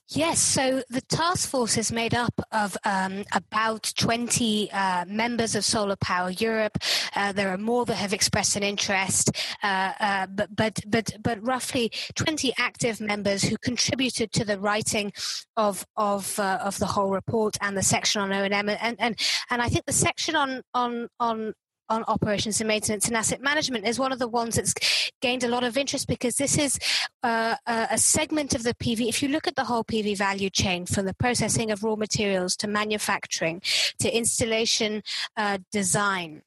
Yes, 0.09 0.41
so 0.41 0.83
the 0.89 1.03
task 1.03 1.51
force 1.51 1.77
is 1.77 1.93
made 1.93 2.15
up 2.15 2.33
of 2.51 2.77
um, 2.85 3.25
about 3.35 3.93
20 3.99 4.71
uh, 4.73 5.05
members 5.07 5.55
of 5.55 5.65
Solar 5.65 5.97
Power 5.97 6.31
Europe. 6.31 6.79
Uh, 7.15 7.33
there 7.33 7.51
are 7.51 7.59
more 7.59 7.85
that 7.85 7.97
have 7.97 8.13
expressed 8.13 8.57
an 8.57 8.63
interest, 8.63 9.31
uh, 9.63 9.93
uh 10.01 10.27
but, 10.29 10.55
but, 10.55 10.81
but, 10.87 11.11
but 11.23 11.45
roughly 11.45 11.91
20 12.15 12.55
active 12.57 13.01
members 13.01 13.43
who 13.43 13.59
contributed 13.59 14.33
to 14.33 14.45
the 14.45 14.59
writing 14.59 15.13
of, 15.57 15.85
of, 15.97 16.39
uh, 16.39 16.61
of 16.63 16.79
the 16.79 16.87
whole 16.87 17.11
report 17.11 17.57
and 17.61 17.77
the 17.77 17.83
section 17.83 18.23
on 18.23 18.33
O&M. 18.33 18.53
And, 18.53 18.97
and, 18.99 19.21
and 19.51 19.61
I 19.61 19.69
think 19.69 19.85
the 19.87 19.93
section 19.93 20.37
on, 20.37 20.63
on, 20.73 21.09
on 21.21 21.53
on 21.89 22.05
operations 22.09 22.61
and 22.61 22.69
maintenance 22.69 23.07
and 23.07 23.17
asset 23.17 23.41
management 23.41 23.87
is 23.87 23.99
one 23.99 24.13
of 24.13 24.19
the 24.19 24.29
ones 24.29 24.57
that's 24.57 25.11
gained 25.21 25.45
a 25.45 25.49
lot 25.49 25.65
of 25.65 25.77
interest 25.77 26.09
because 26.09 26.37
this 26.37 26.59
is 26.59 26.79
uh, 27.23 27.57
a 27.67 27.99
segment 27.99 28.55
of 28.55 28.63
the 28.63 28.75
PV. 28.75 29.09
If 29.09 29.23
you 29.23 29.29
look 29.29 29.47
at 29.47 29.57
the 29.57 29.65
whole 29.65 29.85
PV 29.85 30.17
value 30.17 30.51
chain 30.51 30.87
from 30.87 31.07
the 31.07 31.15
processing 31.15 31.71
of 31.71 31.83
raw 31.83 31.97
materials 31.97 32.57
to 32.57 32.69
manufacturing 32.69 33.63
to 34.01 34.17
installation 34.17 35.03
uh, 35.37 35.59
design, 35.73 36.43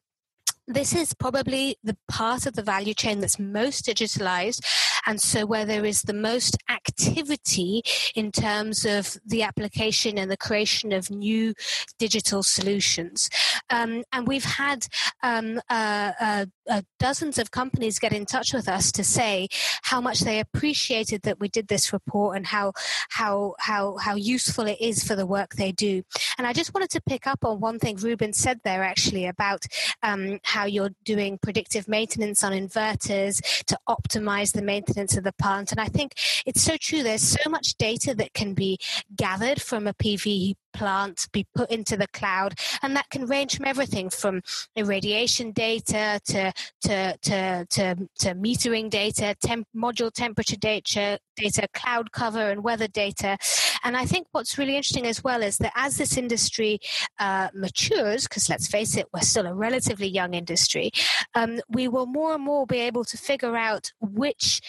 this 0.67 0.93
is 0.93 1.15
probably 1.15 1.77
the 1.83 1.97
part 2.07 2.45
of 2.45 2.53
the 2.53 2.61
value 2.61 2.93
chain 2.93 3.19
that's 3.19 3.39
most 3.39 3.85
digitalized 3.87 4.61
and 5.07 5.19
so 5.19 5.45
where 5.45 5.65
there 5.65 5.85
is 5.85 6.03
the 6.03 6.13
most 6.13 6.57
activity 6.69 7.81
in 8.15 8.31
terms 8.31 8.85
of 8.85 9.17
the 9.25 9.41
application 9.41 10.17
and 10.17 10.29
the 10.29 10.37
creation 10.37 10.91
of 10.91 11.09
new 11.09 11.53
digital 11.97 12.43
solutions. 12.43 13.29
Um, 13.69 14.03
and 14.11 14.27
we've 14.27 14.43
had 14.45 14.87
um, 15.23 15.61
uh, 15.69 16.11
uh, 16.19 16.45
uh, 16.69 16.81
dozens 16.99 17.37
of 17.37 17.51
companies 17.51 17.99
get 17.99 18.13
in 18.13 18.25
touch 18.25 18.53
with 18.53 18.67
us 18.67 18.91
to 18.91 19.03
say 19.03 19.47
how 19.83 19.99
much 19.99 20.21
they 20.21 20.39
appreciated 20.39 21.21
that 21.23 21.39
we 21.39 21.47
did 21.49 21.67
this 21.67 21.91
report 21.93 22.37
and 22.37 22.47
how 22.47 22.73
how 23.09 23.55
how 23.59 23.97
how 23.97 24.15
useful 24.15 24.67
it 24.67 24.77
is 24.79 25.03
for 25.03 25.15
the 25.15 25.25
work 25.25 25.55
they 25.55 25.71
do. 25.71 26.03
And 26.37 26.45
I 26.45 26.53
just 26.53 26.73
wanted 26.73 26.89
to 26.91 27.01
pick 27.01 27.27
up 27.27 27.43
on 27.43 27.59
one 27.59 27.79
thing 27.79 27.95
Ruben 27.97 28.33
said 28.33 28.59
there 28.63 28.83
actually 28.83 29.25
about 29.25 29.65
um, 30.03 30.39
how 30.43 30.65
you're 30.65 30.91
doing 31.03 31.39
predictive 31.41 31.87
maintenance 31.87 32.43
on 32.43 32.51
inverters 32.51 33.41
to 33.65 33.77
optimize 33.87 34.53
the 34.53 34.61
maintenance 34.61 34.99
maintenance 34.99 35.17
of 35.17 35.23
the 35.23 35.33
plant. 35.33 35.71
And 35.71 35.79
I 35.79 35.85
think 35.85 36.13
it's 36.45 36.61
so 36.61 36.77
true. 36.77 37.03
There's 37.03 37.21
so 37.21 37.49
much 37.49 37.75
data 37.75 38.15
that 38.15 38.33
can 38.33 38.53
be 38.53 38.77
gathered 39.15 39.61
from 39.61 39.87
a 39.87 39.93
PV 39.93 40.55
plant, 40.73 41.27
be 41.31 41.45
put 41.55 41.69
into 41.71 41.97
the 41.97 42.07
cloud, 42.07 42.53
and 42.81 42.95
that 42.95 43.09
can 43.09 43.25
range 43.25 43.57
from 43.57 43.65
everything 43.65 44.09
from 44.09 44.41
irradiation 44.75 45.51
data 45.51 46.19
to 46.25 46.53
to 46.81 47.17
to 47.21 47.65
to, 47.69 47.95
to 48.19 48.35
metering 48.35 48.89
data, 48.89 49.35
temp, 49.41 49.67
module 49.75 50.11
temperature 50.11 50.57
data, 50.57 51.19
data, 51.35 51.67
cloud 51.73 52.11
cover, 52.11 52.49
and 52.51 52.63
weather 52.63 52.87
data. 52.87 53.37
And 53.83 53.95
I 53.95 54.05
think 54.05 54.27
what's 54.31 54.57
really 54.57 54.75
interesting 54.75 55.07
as 55.07 55.23
well 55.23 55.41
is 55.41 55.57
that 55.57 55.73
as 55.75 55.97
this 55.97 56.17
industry 56.17 56.79
uh, 57.19 57.49
matures, 57.53 58.23
because 58.23 58.49
let's 58.49 58.67
face 58.67 58.97
it, 58.97 59.07
we're 59.13 59.21
still 59.21 59.47
a 59.47 59.53
relatively 59.53 60.07
young 60.07 60.33
industry, 60.33 60.91
um, 61.35 61.59
we 61.69 61.87
will 61.87 62.05
more 62.05 62.33
and 62.33 62.43
more 62.43 62.65
be 62.65 62.79
able 62.79 63.05
to 63.05 63.17
figure 63.17 63.55
out 63.55 63.91
which 64.01 64.61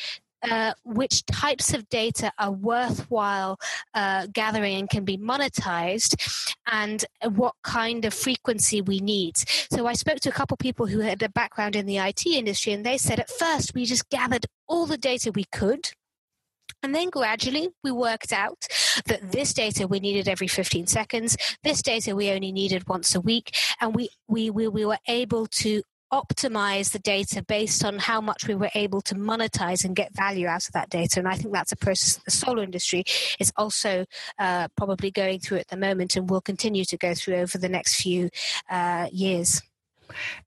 uh, 0.42 0.72
which 0.84 1.24
types 1.26 1.74
of 1.74 1.88
data 1.88 2.32
are 2.38 2.52
worthwhile 2.52 3.58
uh, 3.94 4.26
gathering 4.32 4.76
and 4.76 4.90
can 4.90 5.04
be 5.04 5.18
monetized, 5.18 6.54
and 6.66 7.04
what 7.34 7.54
kind 7.62 8.04
of 8.04 8.14
frequency 8.14 8.80
we 8.80 9.00
need. 9.00 9.36
So 9.72 9.86
I 9.86 9.94
spoke 9.94 10.20
to 10.20 10.28
a 10.28 10.32
couple 10.32 10.56
people 10.56 10.86
who 10.86 11.00
had 11.00 11.22
a 11.22 11.28
background 11.28 11.76
in 11.76 11.86
the 11.86 11.98
IT 11.98 12.26
industry, 12.26 12.72
and 12.72 12.84
they 12.84 12.98
said 12.98 13.20
at 13.20 13.30
first 13.30 13.74
we 13.74 13.84
just 13.84 14.08
gathered 14.08 14.46
all 14.68 14.86
the 14.86 14.98
data 14.98 15.32
we 15.34 15.44
could 15.52 15.90
and 16.82 16.94
then 16.94 17.10
gradually 17.10 17.70
we 17.84 17.90
worked 17.90 18.32
out 18.32 18.66
that 19.06 19.32
this 19.32 19.52
data 19.52 19.86
we 19.86 20.00
needed 20.00 20.28
every 20.28 20.46
15 20.46 20.86
seconds, 20.86 21.36
this 21.62 21.82
data 21.82 22.16
we 22.16 22.30
only 22.30 22.52
needed 22.52 22.88
once 22.88 23.14
a 23.14 23.20
week, 23.20 23.54
and 23.80 23.94
we, 23.94 24.08
we, 24.28 24.50
we, 24.50 24.68
we 24.68 24.84
were 24.84 24.98
able 25.06 25.46
to 25.46 25.82
optimize 26.12 26.90
the 26.90 26.98
data 26.98 27.42
based 27.42 27.84
on 27.84 27.98
how 27.98 28.20
much 28.20 28.46
we 28.46 28.54
were 28.54 28.70
able 28.74 29.00
to 29.02 29.14
monetize 29.14 29.84
and 29.84 29.94
get 29.94 30.14
value 30.14 30.46
out 30.46 30.66
of 30.66 30.72
that 30.72 30.90
data. 30.90 31.20
And 31.20 31.28
I 31.28 31.34
think 31.34 31.52
that's 31.52 31.72
a 31.72 31.76
process 31.76 32.16
the 32.24 32.30
solar 32.30 32.62
industry 32.62 33.04
is 33.38 33.52
also 33.56 34.04
uh, 34.38 34.68
probably 34.76 35.10
going 35.10 35.40
through 35.40 35.58
at 35.58 35.68
the 35.68 35.76
moment 35.76 36.16
and 36.16 36.28
will 36.28 36.40
continue 36.40 36.84
to 36.86 36.96
go 36.96 37.14
through 37.14 37.36
over 37.36 37.58
the 37.58 37.68
next 37.68 38.00
few 38.00 38.30
uh, 38.68 39.08
years. 39.12 39.62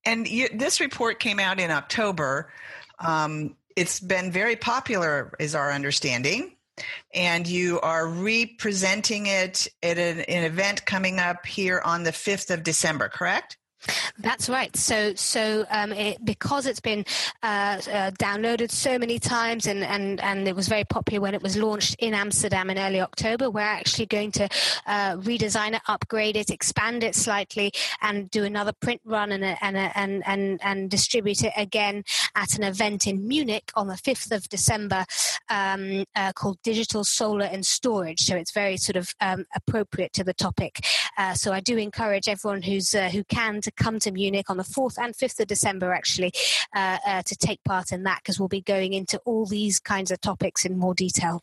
And 0.05 0.27
you, 0.27 0.49
this 0.53 0.79
report 0.79 1.19
came 1.19 1.39
out 1.39 1.59
in 1.59 1.71
October. 1.71 2.51
Um, 2.99 3.55
it's 3.75 3.99
been 3.99 4.31
very 4.31 4.55
popular, 4.55 5.33
is 5.39 5.55
our 5.55 5.71
understanding. 5.71 6.55
And 7.13 7.47
you 7.47 7.79
are 7.81 8.07
representing 8.07 9.27
it 9.27 9.67
at 9.83 9.97
an, 9.97 10.21
an 10.21 10.43
event 10.43 10.85
coming 10.85 11.19
up 11.19 11.45
here 11.45 11.81
on 11.85 12.03
the 12.03 12.11
5th 12.11 12.51
of 12.51 12.63
December, 12.63 13.09
correct? 13.09 13.57
That's 14.19 14.49
right. 14.49 14.75
So, 14.75 15.13
so 15.15 15.65
um, 15.69 15.91
it, 15.91 16.23
because 16.23 16.65
it's 16.65 16.79
been 16.79 17.05
uh, 17.41 17.81
uh, 17.91 18.11
downloaded 18.11 18.71
so 18.71 18.97
many 18.97 19.19
times, 19.19 19.67
and, 19.67 19.83
and 19.83 20.21
and 20.21 20.47
it 20.47 20.55
was 20.55 20.67
very 20.67 20.83
popular 20.85 21.21
when 21.21 21.33
it 21.33 21.43
was 21.43 21.57
launched 21.57 21.95
in 21.99 22.13
Amsterdam 22.13 22.69
in 22.69 22.77
early 22.77 23.01
October, 23.01 23.49
we're 23.49 23.61
actually 23.61 24.05
going 24.05 24.31
to 24.31 24.45
uh, 24.85 25.15
redesign 25.17 25.73
it, 25.73 25.81
upgrade 25.87 26.35
it, 26.35 26.49
expand 26.49 27.03
it 27.03 27.15
slightly, 27.15 27.71
and 28.01 28.29
do 28.31 28.43
another 28.43 28.73
print 28.73 29.01
run 29.05 29.31
and 29.31 29.43
and 29.43 29.77
and 29.77 30.23
and 30.25 30.59
and 30.63 30.89
distribute 30.89 31.43
it 31.43 31.53
again 31.57 32.03
at 32.35 32.55
an 32.57 32.63
event 32.63 33.07
in 33.07 33.27
Munich 33.27 33.71
on 33.75 33.87
the 33.87 33.97
fifth 33.97 34.31
of 34.31 34.47
December, 34.49 35.05
um, 35.49 36.05
uh, 36.15 36.31
called 36.33 36.57
Digital 36.63 37.03
Solar 37.03 37.45
and 37.45 37.65
Storage. 37.65 38.21
So 38.21 38.35
it's 38.35 38.51
very 38.51 38.77
sort 38.77 38.95
of 38.95 39.13
um, 39.21 39.45
appropriate 39.55 40.13
to 40.13 40.23
the 40.23 40.33
topic. 40.33 40.85
Uh, 41.17 41.33
so 41.33 41.51
I 41.51 41.59
do 41.59 41.77
encourage 41.77 42.27
everyone 42.27 42.61
who's 42.61 42.95
uh, 42.95 43.09
who 43.09 43.23
can 43.25 43.61
to 43.61 43.71
come 43.77 43.99
to 43.99 44.11
Munich 44.11 44.49
on 44.49 44.57
the 44.57 44.63
4th 44.63 44.97
and 44.97 45.13
5th 45.13 45.39
of 45.39 45.47
December, 45.47 45.93
actually, 45.93 46.31
uh, 46.75 46.97
uh, 47.05 47.21
to 47.23 47.35
take 47.35 47.63
part 47.63 47.91
in 47.91 48.03
that 48.03 48.19
because 48.23 48.39
we'll 48.39 48.47
be 48.49 48.61
going 48.61 48.93
into 48.93 49.19
all 49.25 49.45
these 49.45 49.79
kinds 49.79 50.11
of 50.11 50.21
topics 50.21 50.65
in 50.65 50.77
more 50.77 50.93
detail. 50.93 51.41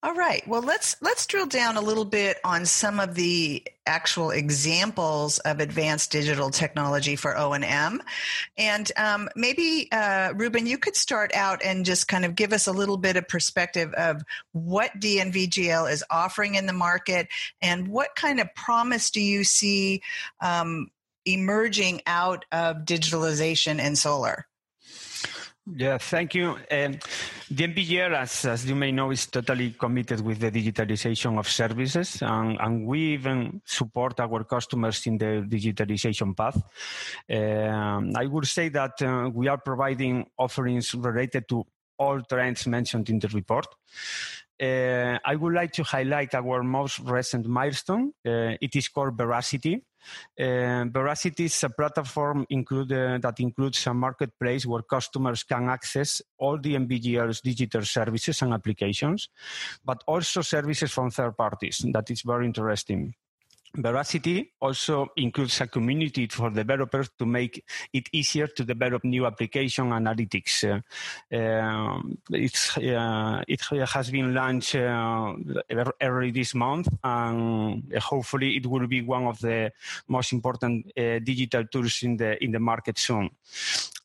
All 0.00 0.14
right. 0.14 0.46
Well, 0.46 0.62
let's 0.62 0.94
let's 1.02 1.26
drill 1.26 1.46
down 1.46 1.76
a 1.76 1.80
little 1.80 2.04
bit 2.04 2.38
on 2.44 2.66
some 2.66 3.00
of 3.00 3.16
the 3.16 3.66
actual 3.84 4.30
examples 4.30 5.40
of 5.40 5.58
advanced 5.58 6.12
digital 6.12 6.50
technology 6.50 7.16
for 7.16 7.36
O 7.36 7.52
and 7.52 7.64
M, 7.64 8.00
and 8.56 8.92
um, 8.96 9.28
maybe 9.34 9.88
uh, 9.90 10.34
Ruben, 10.36 10.66
you 10.66 10.78
could 10.78 10.94
start 10.94 11.34
out 11.34 11.64
and 11.64 11.84
just 11.84 12.06
kind 12.06 12.24
of 12.24 12.36
give 12.36 12.52
us 12.52 12.68
a 12.68 12.72
little 12.72 12.96
bit 12.96 13.16
of 13.16 13.26
perspective 13.26 13.92
of 13.94 14.22
what 14.52 14.92
DNVGL 15.00 15.90
is 15.90 16.04
offering 16.12 16.54
in 16.54 16.66
the 16.66 16.72
market, 16.72 17.26
and 17.60 17.88
what 17.88 18.14
kind 18.14 18.38
of 18.38 18.54
promise 18.54 19.10
do 19.10 19.20
you 19.20 19.42
see 19.42 20.00
um, 20.40 20.92
emerging 21.26 22.02
out 22.06 22.44
of 22.52 22.84
digitalization 22.84 23.80
and 23.80 23.98
solar? 23.98 24.46
Yeah, 25.76 25.98
thank 25.98 26.34
you. 26.34 26.50
Um, 26.70 26.98
DNVGL, 27.52 28.14
as, 28.14 28.44
as 28.46 28.64
you 28.64 28.74
may 28.74 28.90
know, 28.92 29.10
is 29.10 29.26
totally 29.26 29.72
committed 29.72 30.20
with 30.20 30.38
the 30.38 30.50
digitalization 30.50 31.38
of 31.38 31.48
services, 31.48 32.22
and, 32.22 32.56
and 32.60 32.86
we 32.86 33.12
even 33.12 33.60
support 33.64 34.18
our 34.20 34.44
customers 34.44 35.06
in 35.06 35.18
the 35.18 35.44
digitalization 35.46 36.36
path. 36.36 36.56
Um, 37.30 38.12
I 38.16 38.26
would 38.26 38.46
say 38.46 38.68
that 38.70 39.02
uh, 39.02 39.30
we 39.32 39.48
are 39.48 39.58
providing 39.58 40.26
offerings 40.38 40.94
related 40.94 41.48
to 41.50 41.66
all 41.98 42.22
trends 42.22 42.66
mentioned 42.66 43.10
in 43.10 43.18
the 43.18 43.28
report. 43.28 43.66
Uh, 44.60 45.18
I 45.24 45.36
would 45.36 45.54
like 45.54 45.72
to 45.72 45.84
highlight 45.84 46.34
our 46.34 46.62
most 46.62 46.98
recent 47.00 47.46
milestone. 47.46 48.12
Uh, 48.26 48.56
it 48.60 48.74
is 48.74 48.88
called 48.88 49.16
Veracity. 49.16 49.84
Uh, 50.38 50.84
Veracity 50.90 51.44
is 51.44 51.64
a 51.64 51.70
platform 51.70 52.46
include, 52.50 52.92
uh, 52.92 53.18
that 53.18 53.40
includes 53.40 53.86
a 53.86 53.94
marketplace 53.94 54.66
where 54.66 54.82
customers 54.82 55.42
can 55.42 55.68
access 55.68 56.22
all 56.38 56.58
the 56.58 56.74
DNVGL's 56.74 57.40
digital 57.40 57.82
services 57.82 58.42
and 58.42 58.52
applications, 58.52 59.28
but 59.84 60.02
also 60.06 60.42
services 60.42 60.92
from 60.92 61.10
third 61.10 61.36
parties. 61.36 61.84
That 61.92 62.10
is 62.10 62.22
very 62.22 62.46
interesting. 62.46 63.14
Veracity 63.74 64.52
also 64.60 65.08
includes 65.16 65.60
a 65.60 65.66
community 65.66 66.26
for 66.26 66.50
developers 66.50 67.10
to 67.18 67.26
make 67.26 67.64
it 67.92 68.08
easier 68.12 68.46
to 68.46 68.64
develop 68.64 69.04
new 69.04 69.26
application 69.26 69.90
analytics. 69.90 70.64
Uh, 70.64 70.80
uh, 71.30 72.00
it 73.46 73.60
has 73.88 74.10
been 74.10 74.34
launched 74.34 74.74
uh, 74.74 75.34
early 76.00 76.30
this 76.30 76.54
month, 76.54 76.88
and 77.04 77.92
hopefully 78.00 78.56
it 78.56 78.66
will 78.66 78.86
be 78.86 79.02
one 79.02 79.26
of 79.26 79.38
the 79.40 79.70
most 80.08 80.32
important 80.32 80.90
uh, 80.96 81.18
digital 81.18 81.66
tools 81.66 82.02
in 82.02 82.16
the 82.16 82.42
in 82.42 82.52
the 82.52 82.60
market 82.60 82.98
soon. 82.98 83.30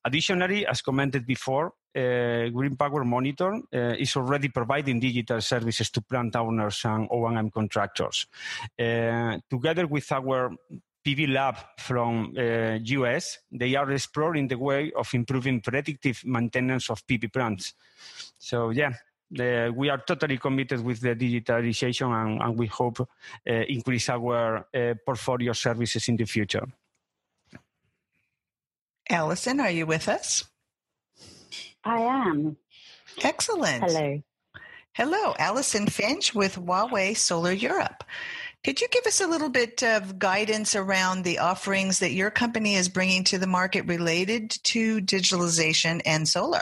Additionally, 0.06 0.68
as 0.68 0.82
commented 0.82 1.26
before, 1.26 1.74
uh, 1.96 2.50
Green 2.50 2.76
Power 2.76 3.04
Monitor 3.04 3.54
uh, 3.54 3.96
is 3.98 4.16
already 4.16 4.50
providing 4.50 5.00
digital 5.00 5.42
services 5.42 5.90
to 5.92 6.02
plant 6.02 6.36
owners 6.36 6.82
and 6.86 7.08
O&M 7.12 7.52
contractors. 7.52 8.28
Uh, 8.80 9.38
together 9.50 9.88
with 9.88 10.12
our 10.12 10.52
PV 11.06 11.34
Lab 11.34 11.58
from 11.78 12.34
US, 12.36 13.40
they 13.52 13.76
are 13.76 13.92
exploring 13.92 14.48
the 14.48 14.58
way 14.58 14.92
of 14.96 15.14
improving 15.14 15.60
predictive 15.60 16.24
maintenance 16.26 16.90
of 16.90 17.06
PV 17.06 17.32
plants. 17.32 17.74
So 18.38 18.70
yeah, 18.70 18.94
we 19.30 19.90
are 19.90 19.98
totally 19.98 20.38
committed 20.38 20.82
with 20.82 21.02
the 21.02 21.14
digitalization 21.14 22.10
and, 22.10 22.42
and 22.42 22.58
we 22.58 22.68
hope 22.68 23.06
increase 23.46 24.08
our 24.08 24.66
portfolio 25.06 25.52
services 25.52 26.08
in 26.08 26.16
the 26.16 26.26
future. 26.26 26.66
Allison, 29.10 29.60
are 29.60 29.72
you 29.72 29.86
with 29.86 30.08
us? 30.08 30.46
I 31.84 32.00
am. 32.00 32.58
Excellent. 33.22 33.84
Hello. 33.84 34.22
Hello, 34.94 35.34
Allison 35.40 35.88
Finch 35.88 36.36
with 36.36 36.56
Huawei 36.56 37.18
Solar 37.18 37.52
Europe. 37.52 38.04
Could 38.64 38.80
you 38.80 38.88
give 38.90 39.06
us 39.06 39.20
a 39.20 39.28
little 39.28 39.50
bit 39.50 39.84
of 39.84 40.20
guidance 40.20 40.76
around 40.76 41.24
the 41.24 41.40
offerings 41.40 42.00
that 42.00 42.12
your 42.12 42.30
company 42.30 42.76
is 42.76 42.88
bringing 42.88 43.24
to 43.26 43.38
the 43.38 43.48
market 43.48 43.86
related 43.88 44.52
to 44.64 45.02
digitalization 45.02 46.02
and 46.06 46.28
solar? 46.28 46.62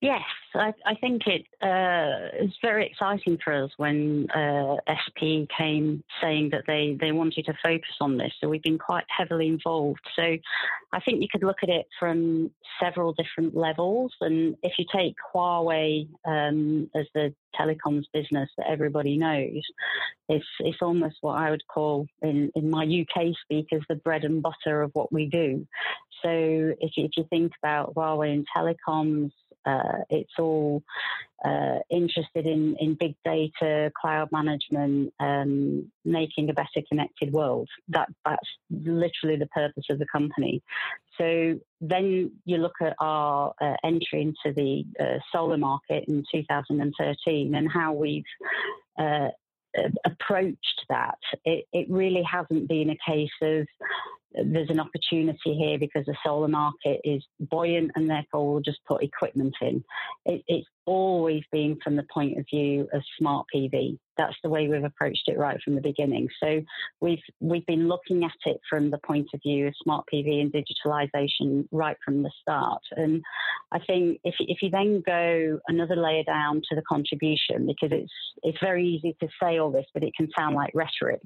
Yes, 0.00 0.22
I, 0.60 0.74
I 0.84 0.94
think 0.96 1.22
it 1.26 1.46
uh, 1.62 2.46
very 2.60 2.86
exciting 2.86 3.38
for 3.42 3.52
us 3.52 3.70
when 3.76 4.28
uh, 4.30 4.76
SP 4.88 5.48
came 5.56 6.02
saying 6.20 6.50
that 6.50 6.64
they, 6.66 6.96
they 7.00 7.12
wanted 7.12 7.46
to 7.46 7.54
focus 7.62 7.96
on 8.00 8.18
this. 8.18 8.32
So 8.40 8.48
we've 8.48 8.62
been 8.62 8.78
quite 8.78 9.04
heavily 9.08 9.48
involved. 9.48 10.00
So 10.16 10.22
I 10.92 11.00
think 11.00 11.22
you 11.22 11.28
could 11.30 11.42
look 11.42 11.58
at 11.62 11.68
it 11.68 11.86
from 11.98 12.50
several 12.82 13.14
different 13.14 13.56
levels. 13.56 14.12
And 14.20 14.56
if 14.62 14.72
you 14.78 14.84
take 14.94 15.14
Huawei 15.34 16.08
um, 16.26 16.90
as 16.94 17.06
the 17.14 17.34
telecoms 17.58 18.04
business 18.12 18.50
that 18.58 18.68
everybody 18.68 19.16
knows, 19.16 19.62
it's 20.28 20.46
it's 20.60 20.78
almost 20.82 21.16
what 21.20 21.38
I 21.38 21.50
would 21.50 21.66
call 21.66 22.06
in, 22.22 22.50
in 22.54 22.70
my 22.70 22.84
UK 22.84 23.34
speak 23.42 23.68
as 23.72 23.80
the 23.88 23.96
bread 23.96 24.24
and 24.24 24.42
butter 24.42 24.82
of 24.82 24.90
what 24.94 25.12
we 25.12 25.26
do. 25.26 25.66
So 26.22 26.30
if 26.30 26.96
you, 26.96 27.04
if 27.04 27.10
you 27.16 27.24
think 27.30 27.52
about 27.62 27.94
Huawei 27.94 28.32
and 28.32 28.46
telecoms, 28.56 29.32
uh, 29.64 30.04
it's 30.10 30.32
all 30.38 30.82
uh, 31.44 31.78
interested 31.90 32.46
in, 32.46 32.76
in 32.78 32.94
big 32.94 33.14
data, 33.24 33.90
cloud 34.00 34.30
management, 34.32 35.12
um, 35.20 35.90
making 36.04 36.50
a 36.50 36.52
better 36.52 36.82
connected 36.88 37.32
world. 37.32 37.68
That 37.88 38.08
that's 38.24 38.48
literally 38.70 39.36
the 39.36 39.46
purpose 39.46 39.84
of 39.90 39.98
the 39.98 40.06
company. 40.06 40.62
So 41.18 41.58
then 41.80 42.32
you 42.44 42.58
look 42.58 42.76
at 42.80 42.94
our 42.98 43.54
uh, 43.60 43.74
entry 43.84 44.22
into 44.22 44.54
the 44.54 44.84
uh, 44.98 45.18
solar 45.32 45.58
market 45.58 46.04
in 46.08 46.24
2013 46.32 47.54
and 47.54 47.70
how 47.70 47.92
we've 47.92 48.24
uh, 48.98 49.28
approached 50.04 50.84
that. 50.88 51.18
It, 51.44 51.66
it 51.72 51.86
really 51.90 52.22
hasn't 52.22 52.68
been 52.68 52.90
a 52.90 53.10
case 53.10 53.30
of 53.42 53.66
there's 54.34 54.70
an 54.70 54.80
opportunity 54.80 55.54
here 55.54 55.78
because 55.78 56.06
the 56.06 56.16
solar 56.24 56.48
market 56.48 57.00
is 57.04 57.24
buoyant 57.40 57.90
and 57.94 58.08
therefore 58.08 58.52
we'll 58.52 58.62
just 58.62 58.84
put 58.86 59.02
equipment 59.02 59.54
in. 59.60 59.84
It, 60.24 60.42
it's 60.46 60.68
always 60.84 61.42
been 61.52 61.78
from 61.82 61.96
the 61.96 62.06
point 62.12 62.38
of 62.38 62.46
view 62.52 62.88
of 62.92 63.02
smart 63.18 63.46
PV. 63.54 63.98
That's 64.18 64.36
the 64.42 64.50
way 64.50 64.68
we've 64.68 64.84
approached 64.84 65.22
it 65.26 65.38
right 65.38 65.58
from 65.64 65.74
the 65.74 65.80
beginning. 65.80 66.28
So 66.42 66.62
we've 67.00 67.22
we've 67.40 67.64
been 67.66 67.88
looking 67.88 68.24
at 68.24 68.36
it 68.44 68.60
from 68.68 68.90
the 68.90 68.98
point 68.98 69.28
of 69.32 69.40
view 69.42 69.68
of 69.68 69.74
smart 69.82 70.04
PV 70.12 70.40
and 70.40 70.52
digitalization 70.52 71.66
right 71.72 71.96
from 72.04 72.22
the 72.22 72.30
start. 72.40 72.82
And 72.92 73.22
I 73.72 73.78
think 73.78 74.20
if 74.22 74.34
if 74.40 74.60
you 74.60 74.70
then 74.70 75.02
go 75.06 75.60
another 75.66 75.96
layer 75.96 76.24
down 76.24 76.62
to 76.68 76.74
the 76.74 76.82
contribution, 76.82 77.66
because 77.66 77.90
it's 77.90 78.12
it's 78.42 78.58
very 78.60 78.86
easy 78.86 79.16
to 79.20 79.28
say 79.42 79.58
all 79.58 79.70
this, 79.70 79.86
but 79.94 80.04
it 80.04 80.12
can 80.14 80.28
sound 80.36 80.56
like 80.56 80.72
rhetoric. 80.74 81.22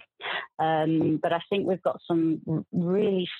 Um, 0.58 1.18
but 1.20 1.32
I 1.32 1.40
think 1.50 1.66
we've 1.66 1.82
got 1.82 2.00
some 2.06 2.64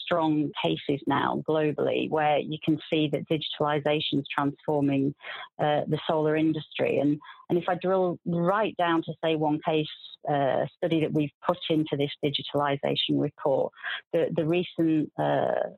strong 0.05 0.51
cases 0.63 1.03
now 1.07 1.43
globally 1.49 2.09
where 2.11 2.39
you 2.39 2.59
can 2.65 2.79
see 2.91 3.09
that 3.13 3.29
digitalization 3.29 4.21
is 4.21 4.27
transforming 4.37 5.15
uh, 5.59 5.83
the 5.89 5.99
solar 6.09 6.37
industry. 6.37 6.99
And, 6.99 7.19
and 7.49 7.59
if 7.59 7.65
I 7.69 7.75
drill 7.75 8.19
right 8.27 8.77
down 8.77 9.03
to 9.03 9.13
say 9.23 9.37
one 9.37 9.61
case 9.65 9.87
uh, 10.29 10.67
study 10.77 11.01
that 11.01 11.13
we've 11.13 11.31
put 11.47 11.59
into 11.71 11.97
this 11.97 12.11
digitalization 12.25 13.21
report, 13.21 13.73
the, 14.13 14.27
the 14.35 14.45
recent 14.45 15.13
uh, 15.19 15.71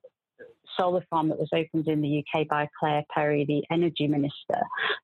solar 0.79 1.05
farm 1.11 1.29
that 1.29 1.39
was 1.39 1.49
opened 1.53 1.89
in 1.89 2.01
the 2.01 2.25
UK 2.25 2.47
by 2.49 2.69
Claire 2.79 3.05
Perry, 3.15 3.45
the 3.45 3.63
energy 3.73 4.07
minister, 4.07 4.61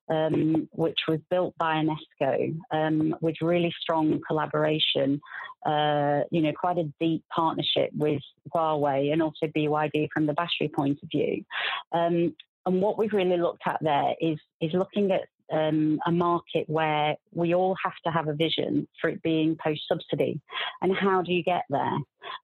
um, 0.09 0.67
which 0.71 0.99
was 1.07 1.19
built 1.29 1.53
by 1.57 1.75
Anesco 1.83 2.55
um, 2.71 3.15
with 3.21 3.35
really 3.41 3.73
strong 3.81 4.19
collaboration, 4.27 5.21
uh, 5.65 6.21
you 6.31 6.41
know, 6.41 6.53
quite 6.53 6.77
a 6.77 6.91
deep 6.99 7.23
partnership 7.35 7.89
with 7.95 8.21
Huawei 8.53 9.11
and 9.11 9.21
also 9.21 9.47
BYD 9.47 10.09
from 10.13 10.25
the 10.25 10.33
battery 10.33 10.71
point 10.73 10.99
of 11.03 11.09
view. 11.09 11.43
Um, 11.91 12.35
and 12.65 12.81
what 12.81 12.97
we've 12.97 13.13
really 13.13 13.37
looked 13.37 13.63
at 13.67 13.77
there 13.81 14.15
is 14.19 14.39
is 14.59 14.73
looking 14.73 15.11
at 15.11 15.21
um, 15.51 15.99
a 16.05 16.11
market 16.11 16.65
where 16.67 17.15
we 17.33 17.53
all 17.53 17.75
have 17.83 17.93
to 18.05 18.11
have 18.11 18.27
a 18.27 18.33
vision 18.33 18.87
for 18.99 19.09
it 19.09 19.21
being 19.21 19.57
post 19.63 19.81
subsidy. 19.87 20.39
And 20.81 20.95
how 20.95 21.21
do 21.21 21.33
you 21.33 21.43
get 21.43 21.63
there? 21.69 21.97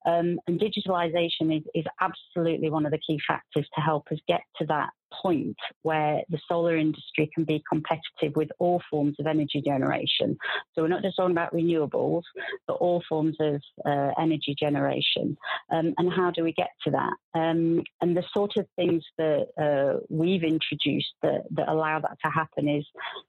Um, 0.05 0.39
and 0.47 0.59
digitalization 0.59 1.57
is, 1.57 1.63
is 1.73 1.85
absolutely 1.99 2.69
one 2.69 2.85
of 2.85 2.91
the 2.91 2.99
key 2.99 3.19
factors 3.27 3.67
to 3.75 3.81
help 3.81 4.07
us 4.11 4.19
get 4.27 4.41
to 4.57 4.65
that 4.67 4.89
point 5.21 5.57
where 5.83 6.21
the 6.29 6.39
solar 6.47 6.77
industry 6.77 7.29
can 7.33 7.43
be 7.43 7.63
competitive 7.69 8.35
with 8.35 8.49
all 8.59 8.81
forms 8.89 9.15
of 9.19 9.27
energy 9.27 9.61
generation. 9.61 10.37
So 10.73 10.81
we're 10.81 10.87
not 10.87 11.03
just 11.03 11.17
talking 11.17 11.31
about 11.31 11.53
renewables, 11.53 12.23
but 12.67 12.73
all 12.73 13.03
forms 13.07 13.35
of 13.39 13.61
uh, 13.85 14.11
energy 14.19 14.55
generation. 14.57 15.37
Um, 15.71 15.93
and 15.97 16.11
how 16.11 16.31
do 16.31 16.43
we 16.43 16.53
get 16.53 16.69
to 16.83 16.91
that? 16.91 17.13
Um, 17.33 17.83
and 18.01 18.15
the 18.15 18.23
sort 18.33 18.57
of 18.57 18.67
things 18.75 19.03
that 19.17 19.47
uh, 19.59 19.99
we've 20.09 20.43
introduced 20.43 21.13
that, 21.21 21.43
that 21.51 21.69
allow 21.69 21.99
that 21.99 22.17
to 22.23 22.31
happen 22.31 22.67
is 22.67 22.85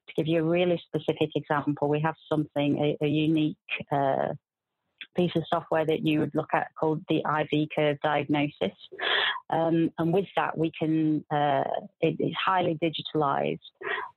to 0.08 0.14
give 0.16 0.26
you 0.26 0.40
a 0.40 0.48
really 0.48 0.82
specific 0.86 1.30
example. 1.34 1.88
We 1.88 2.00
have 2.00 2.16
something, 2.28 2.96
a, 3.00 3.04
a 3.04 3.08
unique 3.08 3.56
uh, 3.90 4.28
piece 5.16 5.32
of 5.36 5.42
software 5.48 5.84
that 5.86 6.06
you 6.06 6.20
would 6.20 6.34
look 6.34 6.50
at 6.52 6.68
called 6.78 7.02
the 7.08 7.18
IV 7.18 7.68
curve 7.74 7.98
diagnosis. 8.02 8.76
Um, 9.50 9.90
and 9.98 10.12
with 10.12 10.26
that, 10.36 10.56
we 10.56 10.72
can, 10.78 11.24
uh, 11.30 11.64
it, 12.00 12.16
it's 12.18 12.36
highly 12.36 12.78
digitalized. 12.82 13.60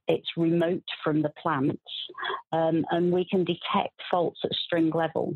It's 0.08 0.28
remote 0.38 0.84
from 1.04 1.22
the 1.22 1.32
plants, 1.42 1.82
um, 2.52 2.86
and 2.92 3.12
we 3.12 3.26
can 3.26 3.44
detect 3.44 4.00
faults 4.12 4.40
at 4.44 4.52
string 4.54 4.92
level. 4.92 5.36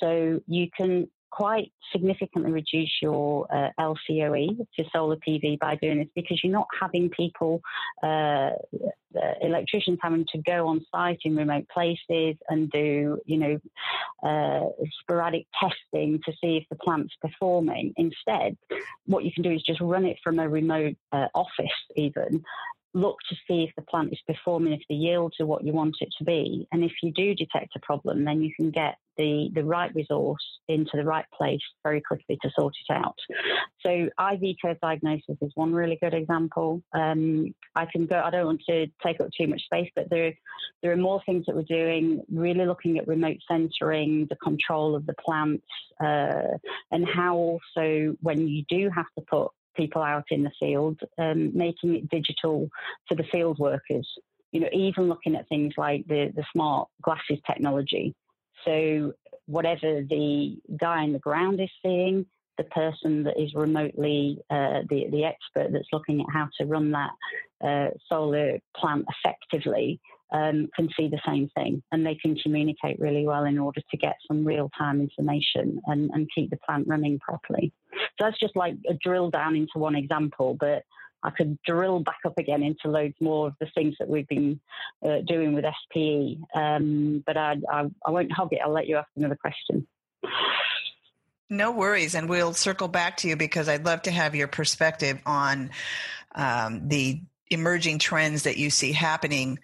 So 0.00 0.40
you 0.46 0.68
can 0.76 1.08
quite 1.30 1.72
significantly 1.92 2.52
reduce 2.52 2.92
your 3.00 3.46
uh, 3.52 3.70
LCOE 3.78 4.66
to 4.78 4.84
solar 4.92 5.16
PV 5.16 5.58
by 5.58 5.76
doing 5.76 5.98
this 5.98 6.08
because 6.14 6.40
you're 6.42 6.52
not 6.52 6.66
having 6.78 7.10
people, 7.10 7.60
uh, 8.02 8.50
electricians 9.40 9.98
having 10.02 10.26
to 10.32 10.38
go 10.38 10.68
on 10.68 10.84
site 10.92 11.20
in 11.24 11.36
remote 11.36 11.66
places 11.68 12.36
and 12.48 12.70
do, 12.70 13.18
you 13.24 13.38
know, 13.38 13.58
uh, 14.22 14.68
sporadic 15.00 15.46
testing 15.60 16.20
to 16.24 16.32
see 16.32 16.56
if 16.56 16.64
the 16.70 16.76
plant's 16.76 17.14
performing. 17.20 17.92
Instead, 17.96 18.56
what 19.06 19.24
you 19.24 19.32
can 19.32 19.42
do 19.42 19.50
is 19.50 19.62
just 19.62 19.80
run 19.80 20.04
it 20.04 20.18
from 20.22 20.38
a 20.38 20.48
remote 20.48 20.96
uh, 21.12 21.26
office 21.34 21.68
even 21.96 22.44
look 22.94 23.16
to 23.28 23.36
see 23.46 23.64
if 23.64 23.74
the 23.76 23.82
plant 23.82 24.12
is 24.12 24.20
performing, 24.26 24.72
if 24.72 24.82
the 24.88 24.94
yields 24.94 25.36
are 25.40 25.46
what 25.46 25.64
you 25.64 25.72
want 25.72 25.96
it 26.00 26.08
to 26.18 26.24
be. 26.24 26.66
And 26.72 26.82
if 26.82 26.92
you 27.02 27.12
do 27.12 27.34
detect 27.34 27.76
a 27.76 27.80
problem, 27.80 28.24
then 28.24 28.42
you 28.42 28.52
can 28.54 28.70
get 28.70 28.96
the, 29.16 29.50
the 29.54 29.64
right 29.64 29.94
resource 29.94 30.42
into 30.68 30.92
the 30.94 31.04
right 31.04 31.26
place 31.36 31.60
very 31.82 32.00
quickly 32.00 32.38
to 32.42 32.50
sort 32.58 32.74
it 32.88 32.92
out. 32.92 33.16
So 33.84 33.90
IV 33.90 34.56
curve 34.62 34.78
diagnosis 34.80 35.36
is 35.40 35.52
one 35.54 35.72
really 35.72 35.98
good 36.00 36.14
example. 36.14 36.82
Um, 36.92 37.54
I 37.76 37.86
can 37.86 38.06
go, 38.06 38.20
I 38.24 38.30
don't 38.30 38.46
want 38.46 38.62
to 38.68 38.86
take 39.04 39.20
up 39.20 39.28
too 39.38 39.46
much 39.46 39.62
space, 39.64 39.90
but 39.94 40.08
there, 40.10 40.32
there 40.82 40.92
are 40.92 40.96
more 40.96 41.22
things 41.26 41.44
that 41.46 41.54
we're 41.54 41.62
doing, 41.62 42.22
really 42.32 42.66
looking 42.66 42.98
at 42.98 43.06
remote 43.06 43.38
sensoring, 43.50 44.28
the 44.28 44.36
control 44.42 44.96
of 44.96 45.06
the 45.06 45.14
plants, 45.24 45.66
uh, 46.02 46.56
and 46.90 47.06
how 47.06 47.36
also 47.36 48.16
when 48.20 48.48
you 48.48 48.64
do 48.68 48.90
have 48.94 49.06
to 49.18 49.24
put 49.30 49.50
people 49.80 50.02
out 50.02 50.24
in 50.30 50.42
the 50.42 50.50
field, 50.60 51.00
um, 51.18 51.56
making 51.56 51.96
it 51.96 52.10
digital 52.10 52.68
for 53.08 53.14
the 53.14 53.24
field 53.32 53.58
workers. 53.58 54.08
You 54.52 54.60
know, 54.60 54.68
even 54.72 55.08
looking 55.08 55.36
at 55.36 55.48
things 55.48 55.74
like 55.76 56.06
the, 56.06 56.32
the 56.34 56.44
smart 56.52 56.88
glasses 57.02 57.38
technology. 57.46 58.14
So 58.64 59.12
whatever 59.46 60.02
the 60.02 60.56
guy 60.78 61.04
in 61.04 61.12
the 61.12 61.18
ground 61.18 61.60
is 61.60 61.70
seeing, 61.82 62.26
the 62.58 62.64
person 62.64 63.22
that 63.24 63.40
is 63.40 63.54
remotely 63.54 64.38
uh, 64.50 64.80
the 64.90 65.06
the 65.10 65.24
expert 65.24 65.72
that's 65.72 65.88
looking 65.92 66.20
at 66.20 66.26
how 66.30 66.48
to 66.58 66.66
run 66.66 66.92
that 66.92 67.10
uh, 67.64 67.90
solar 68.06 68.58
plant 68.76 69.06
effectively 69.14 69.98
um, 70.32 70.68
can 70.74 70.88
see 70.96 71.08
the 71.08 71.20
same 71.26 71.50
thing 71.54 71.82
and 71.92 72.06
they 72.06 72.14
can 72.14 72.36
communicate 72.36 72.98
really 73.00 73.26
well 73.26 73.44
in 73.44 73.58
order 73.58 73.80
to 73.90 73.96
get 73.96 74.16
some 74.26 74.44
real 74.44 74.70
time 74.76 75.00
information 75.00 75.80
and, 75.86 76.10
and 76.12 76.28
keep 76.34 76.50
the 76.50 76.56
plant 76.58 76.86
running 76.86 77.18
properly. 77.18 77.72
So 77.92 78.26
that's 78.26 78.38
just 78.38 78.56
like 78.56 78.74
a 78.88 78.94
drill 78.94 79.30
down 79.30 79.56
into 79.56 79.78
one 79.78 79.96
example, 79.96 80.56
but 80.58 80.84
I 81.22 81.30
could 81.30 81.58
drill 81.66 82.00
back 82.00 82.20
up 82.24 82.38
again 82.38 82.62
into 82.62 82.88
loads 82.88 83.14
more 83.20 83.48
of 83.48 83.54
the 83.60 83.68
things 83.74 83.94
that 83.98 84.08
we've 84.08 84.28
been 84.28 84.60
uh, 85.04 85.18
doing 85.26 85.52
with 85.52 85.64
SPE. 85.84 86.38
Um, 86.54 87.22
but 87.26 87.36
I, 87.36 87.56
I, 87.70 87.90
I 88.06 88.10
won't 88.10 88.32
hog 88.32 88.52
it. 88.52 88.60
I'll 88.64 88.72
let 88.72 88.86
you 88.86 88.96
ask 88.96 89.08
another 89.16 89.36
question. 89.36 89.86
No 91.50 91.72
worries, 91.72 92.14
and 92.14 92.28
we'll 92.28 92.54
circle 92.54 92.86
back 92.86 93.18
to 93.18 93.28
you 93.28 93.36
because 93.36 93.68
I'd 93.68 93.84
love 93.84 94.02
to 94.02 94.10
have 94.12 94.36
your 94.36 94.46
perspective 94.46 95.20
on 95.26 95.70
um, 96.34 96.88
the 96.88 97.20
emerging 97.50 97.98
trends 97.98 98.44
that 98.44 98.56
you 98.56 98.70
see 98.70 98.92
happening 98.92 99.58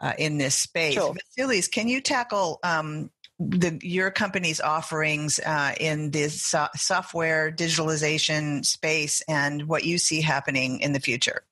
uh, 0.00 0.12
in 0.18 0.38
this 0.38 0.54
space. 0.54 0.94
Sure. 0.94 1.14
Vasilis, 1.38 1.70
can 1.70 1.88
you 1.88 2.00
tackle 2.00 2.58
um, 2.62 3.10
the, 3.38 3.78
your 3.82 4.10
company's 4.10 4.60
offerings 4.60 5.38
uh, 5.40 5.74
in 5.78 6.10
this 6.10 6.42
so- 6.42 6.68
software 6.74 7.52
digitalization 7.52 8.64
space 8.64 9.22
and 9.28 9.68
what 9.68 9.84
you 9.84 9.98
see 9.98 10.20
happening 10.20 10.80
in 10.80 10.92
the 10.92 11.00
future? 11.00 11.42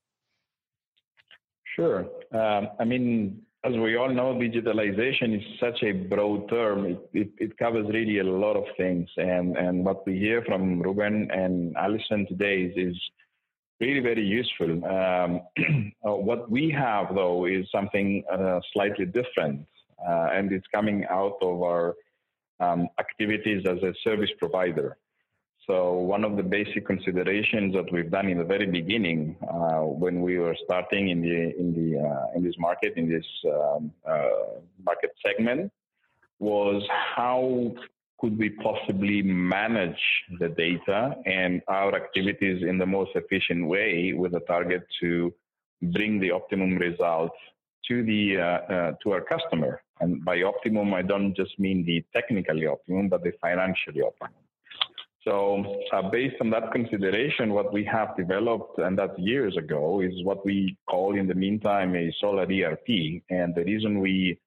Sure. 1.77 2.07
Um, 2.33 2.68
I 2.79 2.85
mean, 2.85 3.42
as 3.64 3.73
we 3.73 3.97
all 3.97 4.12
know, 4.12 4.35
digitalization 4.35 5.37
is 5.37 5.59
such 5.59 5.83
a 5.83 5.92
broad 5.92 6.49
term. 6.49 6.85
It, 6.87 7.11
it, 7.12 7.31
it, 7.38 7.59
covers 7.59 7.87
really 7.88 8.18
a 8.18 8.25
lot 8.25 8.57
of 8.57 8.64
things. 8.77 9.09
And, 9.16 9.57
and 9.57 9.85
what 9.85 10.07
we 10.07 10.18
hear 10.18 10.42
from 10.42 10.81
Ruben 10.81 11.31
and 11.31 11.75
Alison 11.77 12.27
today 12.27 12.62
is, 12.62 12.94
is 12.94 13.01
really 13.80 14.00
very 14.00 14.24
useful. 14.24 14.84
Um, 14.84 15.40
uh, 16.06 16.14
what 16.14 16.50
we 16.50 16.70
have, 16.70 17.14
though, 17.14 17.46
is 17.46 17.66
something 17.70 18.24
uh, 18.32 18.60
slightly 18.72 19.06
different 19.06 19.66
uh, 20.06 20.28
and 20.32 20.52
it's 20.52 20.66
coming 20.72 21.04
out 21.10 21.38
of 21.40 21.62
our 21.62 21.94
um, 22.60 22.88
activities 22.98 23.64
as 23.66 23.82
a 23.82 23.94
service 24.02 24.30
provider. 24.38 24.96
So 25.66 25.94
one 25.94 26.24
of 26.24 26.37
the 26.37 26.42
basic 26.42 26.87
considerations 26.87 27.74
that 27.74 27.90
we've 27.90 28.10
done 28.10 28.28
in 28.28 28.38
the 28.38 28.44
very 28.44 28.66
beginning, 28.66 29.37
uh, 29.42 29.80
when 29.80 30.20
we 30.20 30.38
were 30.38 30.54
starting 30.62 31.08
in 31.08 31.22
the 31.22 31.58
in 31.58 31.72
the 31.72 32.06
uh, 32.06 32.37
in 32.37 32.44
this 32.44 32.54
market 32.58 32.92
in 32.96 33.08
this 33.08 33.24
um, 33.46 33.90
market 34.84 35.12
segment, 35.24 35.72
was 36.38 36.82
how 37.16 37.72
could 38.24 38.38
we 38.38 38.48
possibly 38.48 39.20
manage 39.20 40.02
the 40.40 40.48
data 40.48 41.14
and 41.26 41.60
our 41.68 41.94
activities 41.94 42.62
in 42.66 42.78
the 42.78 42.87
most 42.87 43.10
efficient 43.14 43.66
way 43.66 44.14
with 44.16 44.32
a 44.34 44.40
target 44.52 44.82
to 44.98 45.30
bring 45.92 46.18
the 46.20 46.30
optimum 46.30 46.78
results 46.78 47.37
to 47.87 48.02
the 48.02 48.38
uh, 48.38 48.72
uh, 48.74 48.92
to 49.02 49.10
our 49.12 49.20
customer. 49.20 49.82
And 50.00 50.24
by 50.24 50.40
optimum, 50.40 50.94
I 50.94 51.02
don't 51.02 51.37
just 51.37 51.58
mean 51.58 51.84
the 51.84 52.02
technically 52.14 52.66
optimum, 52.66 53.10
but 53.10 53.22
the 53.22 53.32
financially 53.42 54.00
optimum. 54.00 54.42
So, 55.22 55.82
uh, 55.92 56.08
based 56.08 56.37
on 56.40 56.48
that 56.50 56.72
consideration, 56.72 57.52
what 57.52 57.74
we 57.74 57.84
have 57.84 58.16
developed, 58.16 58.78
and 58.78 58.98
that's 58.98 59.18
years 59.18 59.54
ago, 59.58 60.00
is 60.00 60.14
what 60.24 60.46
we 60.46 60.78
call 60.88 61.14
in 61.20 61.26
the 61.26 61.34
meantime 61.34 61.94
a 61.94 62.10
solar 62.22 62.46
ERP. 62.58 62.88
And 63.28 63.54
the 63.54 63.64
reason 63.66 64.00
we 64.00 64.38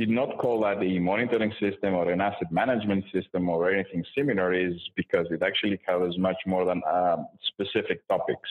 did 0.00 0.08
not 0.08 0.38
call 0.38 0.62
that 0.62 0.82
a 0.82 0.98
monitoring 0.98 1.52
system 1.60 1.92
or 1.92 2.10
an 2.10 2.22
asset 2.22 2.50
management 2.50 3.04
system 3.12 3.50
or 3.50 3.70
anything 3.70 4.02
similar 4.16 4.54
is 4.54 4.72
because 4.96 5.26
it 5.30 5.42
actually 5.42 5.78
covers 5.86 6.16
much 6.16 6.40
more 6.46 6.64
than 6.64 6.80
uh, 6.90 7.18
specific 7.50 7.98
topics. 8.08 8.50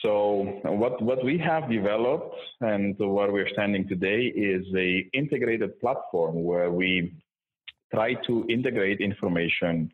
So 0.00 0.60
what, 0.62 1.02
what 1.02 1.24
we 1.24 1.38
have 1.38 1.68
developed 1.68 2.36
and 2.60 2.94
where 2.98 3.32
we're 3.32 3.48
standing 3.52 3.88
today 3.88 4.20
is 4.52 4.64
a 4.76 4.90
integrated 5.12 5.80
platform 5.80 6.44
where 6.44 6.70
we 6.70 7.12
try 7.92 8.14
to 8.28 8.46
integrate 8.48 9.00
information 9.00 9.90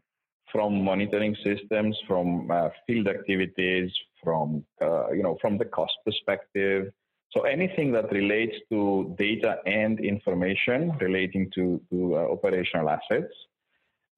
from 0.52 0.84
monitoring 0.84 1.34
systems, 1.42 1.96
from 2.06 2.50
uh, 2.50 2.68
field 2.86 3.08
activities, 3.08 3.90
from 4.22 4.62
uh, 4.82 5.10
you 5.12 5.22
know 5.22 5.38
from 5.40 5.56
the 5.56 5.64
cost 5.64 5.96
perspective. 6.04 6.92
So 7.32 7.42
anything 7.42 7.92
that 7.92 8.10
relates 8.10 8.56
to 8.70 9.14
data 9.16 9.58
and 9.64 10.00
information 10.00 10.92
relating 11.00 11.50
to, 11.54 11.80
to 11.90 12.16
uh, 12.16 12.32
operational 12.32 12.90
assets. 12.90 13.32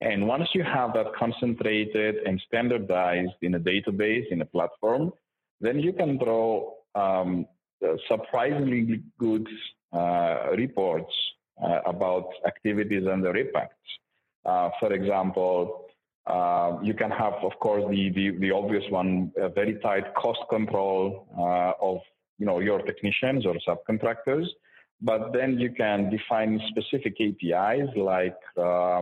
And 0.01 0.27
once 0.27 0.49
you 0.53 0.63
have 0.63 0.93
that 0.93 1.13
concentrated 1.15 2.15
and 2.25 2.41
standardized 2.47 3.37
in 3.41 3.55
a 3.55 3.59
database, 3.59 4.25
in 4.31 4.41
a 4.41 4.45
platform, 4.45 5.13
then 5.61 5.79
you 5.79 5.93
can 5.93 6.17
draw 6.17 6.73
um, 6.95 7.45
surprisingly 8.07 9.01
good 9.19 9.47
uh, 9.93 10.47
reports 10.57 11.13
uh, 11.63 11.79
about 11.85 12.29
activities 12.47 13.05
and 13.05 13.23
their 13.23 13.37
impacts. 13.37 13.77
Uh, 14.45 14.69
for 14.79 14.91
example, 14.91 15.85
uh, 16.25 16.77
you 16.81 16.93
can 16.93 17.11
have, 17.11 17.33
of 17.43 17.57
course, 17.59 17.83
the, 17.89 18.09
the, 18.09 18.31
the 18.39 18.51
obvious 18.51 18.83
one, 18.89 19.31
a 19.37 19.49
very 19.49 19.75
tight 19.75 20.13
cost 20.15 20.39
control 20.49 21.27
uh, 21.37 21.73
of 21.81 21.99
you 22.37 22.45
know 22.45 22.59
your 22.59 22.79
technicians 22.81 23.45
or 23.45 23.55
subcontractors, 23.67 24.47
but 25.01 25.33
then 25.33 25.59
you 25.59 25.71
can 25.71 26.09
define 26.09 26.59
specific 26.69 27.17
KPIs 27.17 27.95
like 27.97 28.37
uh, 28.57 29.01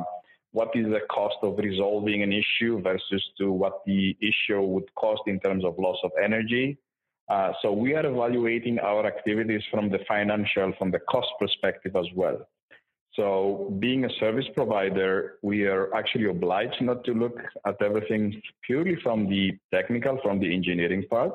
what 0.52 0.70
is 0.76 0.86
the 0.86 1.02
cost 1.10 1.38
of 1.44 1.58
resolving 1.58 2.24
an 2.24 2.34
issue 2.34 2.82
versus 2.82 3.24
to 3.38 3.52
what 3.52 3.82
the 3.86 4.18
issue 4.22 4.62
would 4.62 4.94
cost 4.96 5.22
in 5.28 5.40
terms 5.40 5.64
of 5.64 5.78
loss 5.80 5.98
of 6.04 6.12
energy. 6.22 6.78
Uh, 7.30 7.54
so 7.62 7.72
we 7.72 7.94
are 7.94 8.06
evaluating 8.06 8.78
our 8.80 9.06
activities 9.06 9.62
from 9.72 9.90
the 9.90 10.00
financial, 10.08 10.74
from 10.78 10.92
the 10.92 11.00
cost 11.00 11.30
perspective 11.40 11.96
as 11.96 12.06
well. 12.16 12.46
So 13.14 13.74
being 13.80 14.06
a 14.06 14.10
service 14.20 14.46
provider, 14.56 15.38
we 15.42 15.66
are 15.66 15.94
actually 15.94 16.30
obliged 16.30 16.82
not 16.82 17.04
to 17.06 17.14
look 17.14 17.38
at 17.66 17.82
everything 17.82 18.42
purely 18.66 18.98
from 19.04 19.30
the 19.30 19.52
technical, 19.74 20.18
from 20.24 20.40
the 20.40 20.54
engineering 20.54 21.04
part. 21.10 21.34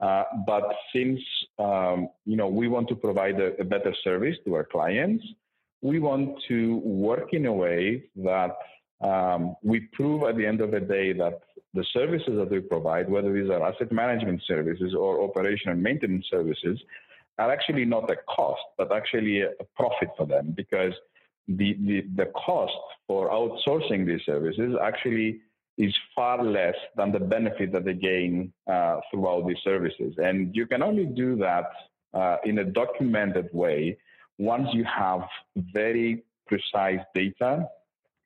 Uh, 0.00 0.24
but 0.46 0.64
since 0.94 1.20
um, 1.58 2.08
you 2.24 2.36
know 2.36 2.48
we 2.48 2.68
want 2.68 2.88
to 2.88 2.94
provide 2.94 3.38
a, 3.38 3.60
a 3.60 3.64
better 3.64 3.94
service 4.02 4.36
to 4.44 4.54
our 4.54 4.64
clients, 4.64 5.24
we 5.82 5.98
want 5.98 6.38
to 6.48 6.78
work 6.78 7.32
in 7.32 7.46
a 7.46 7.52
way 7.52 8.04
that 8.16 8.56
um, 9.02 9.56
we 9.62 9.80
prove 9.92 10.22
at 10.24 10.36
the 10.36 10.46
end 10.46 10.60
of 10.60 10.70
the 10.70 10.80
day 10.80 11.12
that 11.12 11.40
the 11.74 11.84
services 11.92 12.34
that 12.36 12.50
we 12.50 12.60
provide, 12.60 13.08
whether 13.08 13.32
these 13.32 13.50
are 13.50 13.62
asset 13.62 13.92
management 13.92 14.42
services 14.46 14.94
or 14.94 15.22
operation 15.22 15.70
and 15.70 15.82
maintenance 15.82 16.26
services, 16.30 16.78
are 17.38 17.50
actually 17.50 17.84
not 17.84 18.10
a 18.10 18.16
cost, 18.28 18.60
but 18.76 18.92
actually 18.92 19.40
a 19.40 19.50
profit 19.76 20.08
for 20.16 20.26
them 20.26 20.52
because 20.56 20.92
the, 21.48 21.76
the, 21.80 22.04
the 22.16 22.26
cost 22.26 22.72
for 23.06 23.30
outsourcing 23.30 24.06
these 24.06 24.20
services 24.26 24.74
actually 24.82 25.40
is 25.80 25.94
far 26.14 26.44
less 26.44 26.74
than 26.96 27.10
the 27.10 27.18
benefit 27.18 27.72
that 27.72 27.84
they 27.84 27.94
gain 27.94 28.52
uh, 28.70 29.00
throughout 29.10 29.46
these 29.48 29.62
services. 29.64 30.12
And 30.18 30.54
you 30.54 30.66
can 30.66 30.82
only 30.82 31.06
do 31.06 31.36
that 31.36 31.70
uh, 32.12 32.36
in 32.44 32.58
a 32.58 32.64
documented 32.64 33.48
way 33.52 33.96
once 34.38 34.68
you 34.72 34.84
have 34.84 35.22
very 35.56 36.22
precise 36.46 37.00
data 37.14 37.66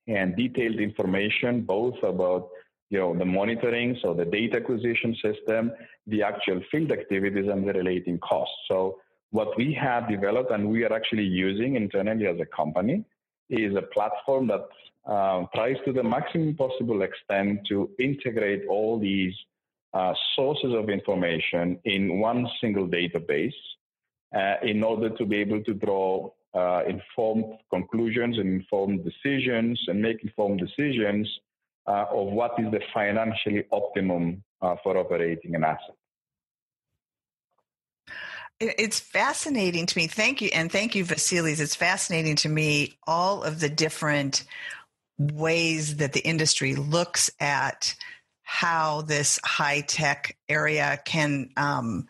and 0.07 0.37
detailed 0.37 0.77
information, 0.77 1.63
both 1.63 1.97
about 2.03 2.49
you 2.91 2.99
know 2.99 3.17
the 3.17 3.25
monitoring, 3.25 3.97
so 4.03 4.15
the 4.15 4.25
data 4.25 4.57
acquisition 4.57 5.17
system, 5.23 5.73
the 6.07 6.23
actual 6.23 6.61
field 6.71 6.91
activities, 6.93 7.49
and 7.51 7.67
the 7.67 7.73
relating 7.73 8.19
costs. 8.19 8.55
So 8.69 8.99
what 9.31 9.57
we 9.57 9.73
have 9.75 10.09
developed 10.09 10.51
and 10.53 10.69
we 10.69 10.85
are 10.85 10.93
actually 10.93 11.25
using 11.25 11.75
internally 11.75 12.27
as 12.27 12.39
a 12.41 12.47
company 12.47 13.05
is 13.49 13.75
a 13.77 13.83
platform 13.83 14.49
that 14.49 14.67
uh, 15.07 15.45
tries 15.55 15.77
to 15.85 15.93
the 15.93 16.03
maximum 16.03 16.55
possible 16.57 17.03
extent 17.03 17.61
to 17.69 17.91
integrate 17.99 18.63
all 18.69 18.99
these 18.99 19.35
uh, 19.93 20.13
sources 20.35 20.73
of 20.75 20.89
information 20.89 21.79
in 21.85 22.19
one 22.19 22.49
single 22.61 22.89
database 22.89 23.55
uh, 24.35 24.55
in 24.63 24.83
order 24.83 25.11
to 25.11 25.25
be 25.25 25.37
able 25.37 25.63
to 25.63 25.75
draw 25.75 26.29
uh, 26.55 26.83
informed 26.89 27.45
conclusions 27.71 28.39
and 28.39 28.49
informed 28.49 29.05
decisions 29.05 29.81
and 29.89 30.01
make 30.01 30.23
informed 30.23 30.61
decisions 30.61 31.29
uh, 31.87 32.07
of 32.11 32.29
what 32.29 32.53
is 32.59 32.71
the 32.71 32.81
financially 32.93 33.65
optimum 33.73 34.43
uh, 34.63 34.75
for 34.83 34.97
operating 34.97 35.55
an 35.55 35.65
asset. 35.65 35.97
It's 38.61 39.01
fascinating 39.01 39.87
to 39.87 39.99
me. 39.99 40.07
Thank 40.07 40.41
you. 40.41 40.51
And 40.53 40.71
thank 40.71 40.95
you, 40.95 41.05
Vasilis. 41.05 41.61
It's 41.61 41.75
fascinating 41.75 42.37
to 42.37 42.49
me 42.49 42.97
all 43.07 43.43
of 43.43 43.61
the 43.61 43.69
different 43.69 44.45
ways 45.19 45.97
that 45.97 46.13
the 46.13 46.21
industry 46.21 46.75
looks 46.75 47.31
at 47.41 47.95
how 48.43 49.03
this 49.03 49.41
high 49.45 49.81
tech 49.81 50.37
area 50.49 51.01
can 51.05 51.51
um, 51.57 52.07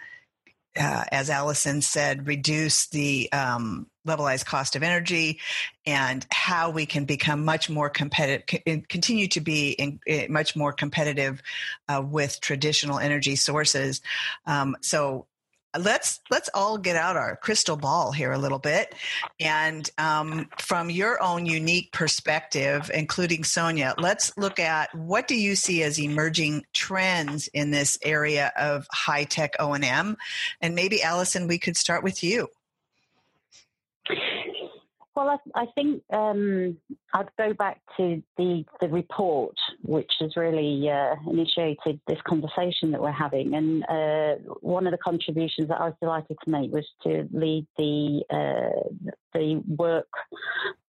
uh, 0.76 1.04
as 1.12 1.30
Allison 1.30 1.80
said, 1.80 2.26
reduce 2.26 2.88
the 2.88 3.30
um, 3.32 3.86
levelized 4.06 4.44
cost 4.46 4.74
of 4.74 4.82
energy 4.82 5.38
and 5.86 6.26
how 6.32 6.70
we 6.70 6.84
can 6.84 7.04
become 7.04 7.44
much 7.44 7.70
more 7.70 7.88
competitive, 7.88 8.64
continue 8.88 9.28
to 9.28 9.40
be 9.40 9.70
in, 9.70 10.00
in 10.06 10.32
much 10.32 10.56
more 10.56 10.72
competitive 10.72 11.42
uh, 11.88 12.02
with 12.04 12.40
traditional 12.40 12.98
energy 12.98 13.36
sources. 13.36 14.00
Um, 14.46 14.76
so 14.80 15.26
let's 15.78 16.20
let's 16.30 16.48
all 16.54 16.78
get 16.78 16.96
out 16.96 17.16
our 17.16 17.36
crystal 17.36 17.76
ball 17.76 18.12
here 18.12 18.32
a 18.32 18.38
little 18.38 18.58
bit, 18.58 18.94
and 19.40 19.88
um, 19.98 20.48
from 20.58 20.90
your 20.90 21.22
own 21.22 21.46
unique 21.46 21.92
perspective, 21.92 22.90
including 22.92 23.44
Sonia, 23.44 23.94
let's 23.98 24.36
look 24.36 24.58
at 24.58 24.94
what 24.94 25.28
do 25.28 25.36
you 25.36 25.56
see 25.56 25.82
as 25.82 25.98
emerging 25.98 26.64
trends 26.72 27.48
in 27.48 27.70
this 27.70 27.98
area 28.02 28.52
of 28.56 28.86
high 28.90 29.24
tech 29.24 29.54
O 29.58 29.72
and 29.72 29.84
M, 29.84 30.16
and 30.60 30.74
maybe 30.74 31.02
Allison, 31.02 31.46
we 31.46 31.58
could 31.58 31.76
start 31.76 32.02
with 32.02 32.22
you. 32.22 32.48
Well, 35.16 35.28
I, 35.28 35.62
I 35.62 35.66
think 35.74 36.02
um, 36.12 36.76
I'd 37.12 37.28
go 37.38 37.54
back 37.54 37.80
to 37.96 38.20
the 38.36 38.64
the 38.80 38.88
report, 38.88 39.54
which 39.82 40.10
has 40.18 40.36
really 40.36 40.90
uh, 40.90 41.14
initiated 41.30 42.00
this 42.08 42.18
conversation 42.26 42.90
that 42.90 43.00
we're 43.00 43.12
having. 43.12 43.54
And 43.54 43.84
uh, 43.84 44.34
one 44.60 44.86
of 44.88 44.90
the 44.90 44.98
contributions 44.98 45.68
that 45.68 45.80
I 45.80 45.84
was 45.86 45.94
delighted 46.00 46.36
to 46.44 46.50
make 46.50 46.72
was 46.72 46.86
to 47.04 47.28
lead 47.32 47.66
the 47.78 48.22
uh, 48.28 49.12
the 49.32 49.62
work 49.78 50.08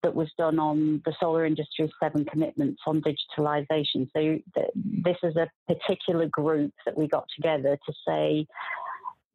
that 0.02 0.16
was 0.16 0.32
done 0.38 0.60
on 0.60 1.02
the 1.06 1.14
solar 1.20 1.46
industry's 1.46 1.92
seven 2.02 2.26
commitments 2.26 2.82
on 2.88 3.02
digitalisation. 3.02 4.10
So 4.16 4.40
th- 4.56 4.72
this 4.76 5.18
is 5.24 5.36
a 5.36 5.50
particular 5.68 6.28
group 6.28 6.74
that 6.86 6.98
we 6.98 7.08
got 7.08 7.26
together 7.36 7.78
to 7.86 7.94
say 8.08 8.48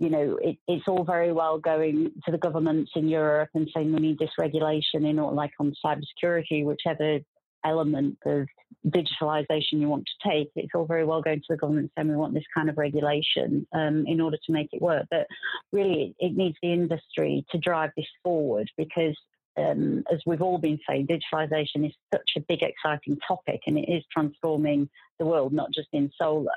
you 0.01 0.09
know, 0.09 0.39
it, 0.43 0.57
it's 0.67 0.89
all 0.89 1.05
very 1.05 1.31
well 1.31 1.59
going 1.59 2.11
to 2.25 2.33
the 2.33 2.39
governments 2.39 2.93
in 2.97 3.07
Europe 3.07 3.51
and 3.55 3.69
saying 3.73 3.93
we 3.93 4.01
need 4.01 4.19
this 4.19 4.31
regulation 4.39 5.05
in 5.05 5.19
or 5.19 5.31
like 5.33 5.53
on 5.61 5.75
cybersecurity, 5.85 6.65
whichever 6.65 7.19
element 7.67 8.17
of 8.25 8.49
digitalization 8.87 9.75
you 9.75 9.89
want 9.89 10.07
to 10.07 10.31
take. 10.31 10.51
It's 10.57 10.73
all 10.75 10.87
very 10.87 11.05
well 11.05 11.21
going 11.21 11.41
to 11.41 11.47
the 11.51 11.59
government 11.59 11.93
saying 11.95 12.09
we 12.09 12.17
want 12.17 12.33
this 12.33 12.45
kind 12.57 12.71
of 12.71 12.79
regulation 12.79 13.67
um, 13.75 14.05
in 14.07 14.23
order 14.23 14.39
to 14.47 14.53
make 14.53 14.71
it 14.73 14.81
work. 14.81 15.05
But 15.11 15.27
really, 15.71 16.15
it 16.19 16.35
needs 16.35 16.57
the 16.63 16.73
industry 16.73 17.45
to 17.51 17.59
drive 17.59 17.91
this 17.95 18.09
forward 18.25 18.71
because 18.79 19.17
um, 19.59 20.03
as 20.11 20.21
we've 20.25 20.41
all 20.41 20.57
been 20.57 20.79
saying, 20.89 21.09
digitalization 21.09 21.87
is 21.87 21.93
such 22.11 22.31
a 22.39 22.41
big, 22.41 22.63
exciting 22.63 23.19
topic 23.29 23.61
and 23.67 23.77
it 23.77 23.93
is 23.93 24.03
transforming 24.11 24.89
the 25.21 25.27
world, 25.27 25.53
not 25.53 25.73
just 25.73 25.89
in 25.93 26.11
solar. 26.21 26.51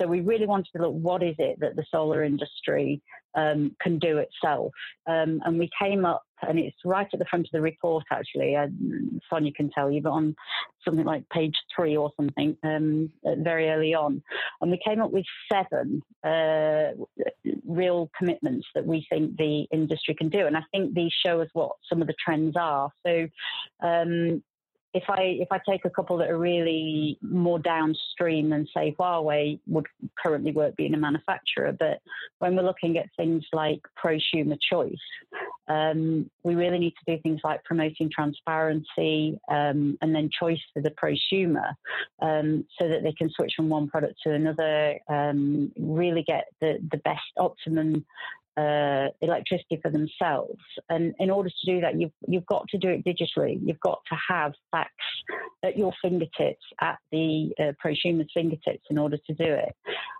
So 0.00 0.06
we 0.06 0.20
really 0.20 0.46
wanted 0.46 0.68
to 0.76 0.82
look 0.82 0.94
what 0.94 1.22
is 1.24 1.34
it 1.38 1.58
that 1.60 1.74
the 1.74 1.84
solar 1.90 2.22
industry 2.22 3.02
um, 3.34 3.74
can 3.80 3.98
do 3.98 4.18
itself. 4.18 4.72
Um, 5.06 5.40
and 5.44 5.58
we 5.58 5.70
came 5.80 6.04
up, 6.04 6.22
and 6.42 6.58
it's 6.58 6.76
right 6.84 7.08
at 7.12 7.18
the 7.18 7.24
front 7.24 7.46
of 7.46 7.52
the 7.52 7.60
report 7.60 8.04
actually, 8.10 8.54
uh, 8.54 8.66
Sonia 9.30 9.52
can 9.52 9.70
tell 9.70 9.90
you, 9.90 10.02
but 10.02 10.10
on 10.10 10.36
something 10.84 11.04
like 11.04 11.28
page 11.30 11.54
three 11.74 11.96
or 11.96 12.10
something, 12.16 12.56
um, 12.62 13.10
very 13.38 13.70
early 13.70 13.94
on. 13.94 14.22
And 14.60 14.70
we 14.70 14.80
came 14.86 15.00
up 15.00 15.12
with 15.12 15.24
seven 15.50 16.02
uh, 16.24 16.90
real 17.66 18.10
commitments 18.18 18.66
that 18.74 18.86
we 18.86 19.06
think 19.08 19.36
the 19.36 19.66
industry 19.72 20.14
can 20.14 20.28
do. 20.28 20.46
And 20.46 20.56
I 20.56 20.62
think 20.72 20.94
these 20.94 21.12
show 21.24 21.40
us 21.40 21.48
what 21.52 21.72
some 21.88 22.02
of 22.02 22.08
the 22.08 22.14
trends 22.22 22.54
are. 22.56 22.90
So 23.06 23.28
um, 23.82 24.42
if 24.94 25.04
I 25.08 25.36
if 25.40 25.48
I 25.50 25.58
take 25.68 25.84
a 25.84 25.90
couple 25.90 26.18
that 26.18 26.30
are 26.30 26.38
really 26.38 27.18
more 27.22 27.58
downstream 27.58 28.50
than 28.50 28.66
say 28.74 28.94
Huawei 28.98 29.58
would 29.66 29.86
currently 30.22 30.52
work 30.52 30.76
being 30.76 30.94
a 30.94 30.98
manufacturer, 30.98 31.74
but 31.78 32.00
when 32.40 32.56
we're 32.56 32.62
looking 32.62 32.98
at 32.98 33.06
things 33.16 33.44
like 33.52 33.80
prosumer 34.02 34.58
choice, 34.70 34.92
um, 35.68 36.30
we 36.44 36.54
really 36.54 36.78
need 36.78 36.94
to 37.04 37.16
do 37.16 37.22
things 37.22 37.40
like 37.42 37.64
promoting 37.64 38.10
transparency 38.14 39.38
um, 39.50 39.96
and 40.02 40.14
then 40.14 40.28
choice 40.38 40.60
for 40.74 40.82
the 40.82 40.90
prosumer, 40.90 41.72
um, 42.20 42.66
so 42.78 42.88
that 42.88 43.02
they 43.02 43.12
can 43.12 43.30
switch 43.30 43.54
from 43.56 43.70
one 43.70 43.88
product 43.88 44.14
to 44.24 44.32
another, 44.32 44.98
um, 45.08 45.72
really 45.78 46.22
get 46.22 46.44
the 46.60 46.78
the 46.90 46.98
best 46.98 47.20
optimum 47.38 48.04
uh, 48.56 49.08
electricity 49.20 49.78
for 49.82 49.90
themselves. 49.90 50.60
And 50.88 51.14
in 51.18 51.30
order 51.30 51.48
to 51.48 51.66
do 51.66 51.80
that, 51.80 51.98
you've 51.98 52.12
you've 52.26 52.46
got 52.46 52.68
to 52.68 52.78
do 52.78 52.88
it 52.88 53.04
digitally. 53.04 53.58
You've 53.64 53.80
got 53.80 54.00
to 54.10 54.16
have 54.28 54.52
facts 54.70 54.90
at 55.64 55.78
your 55.78 55.92
fingertips, 56.02 56.64
at 56.80 56.98
the 57.10 57.52
uh, 57.58 57.72
prosumer's 57.78 58.30
fingertips, 58.34 58.84
in 58.90 58.98
order 58.98 59.16
to 59.26 59.34
do 59.34 59.44
it. 59.44 59.74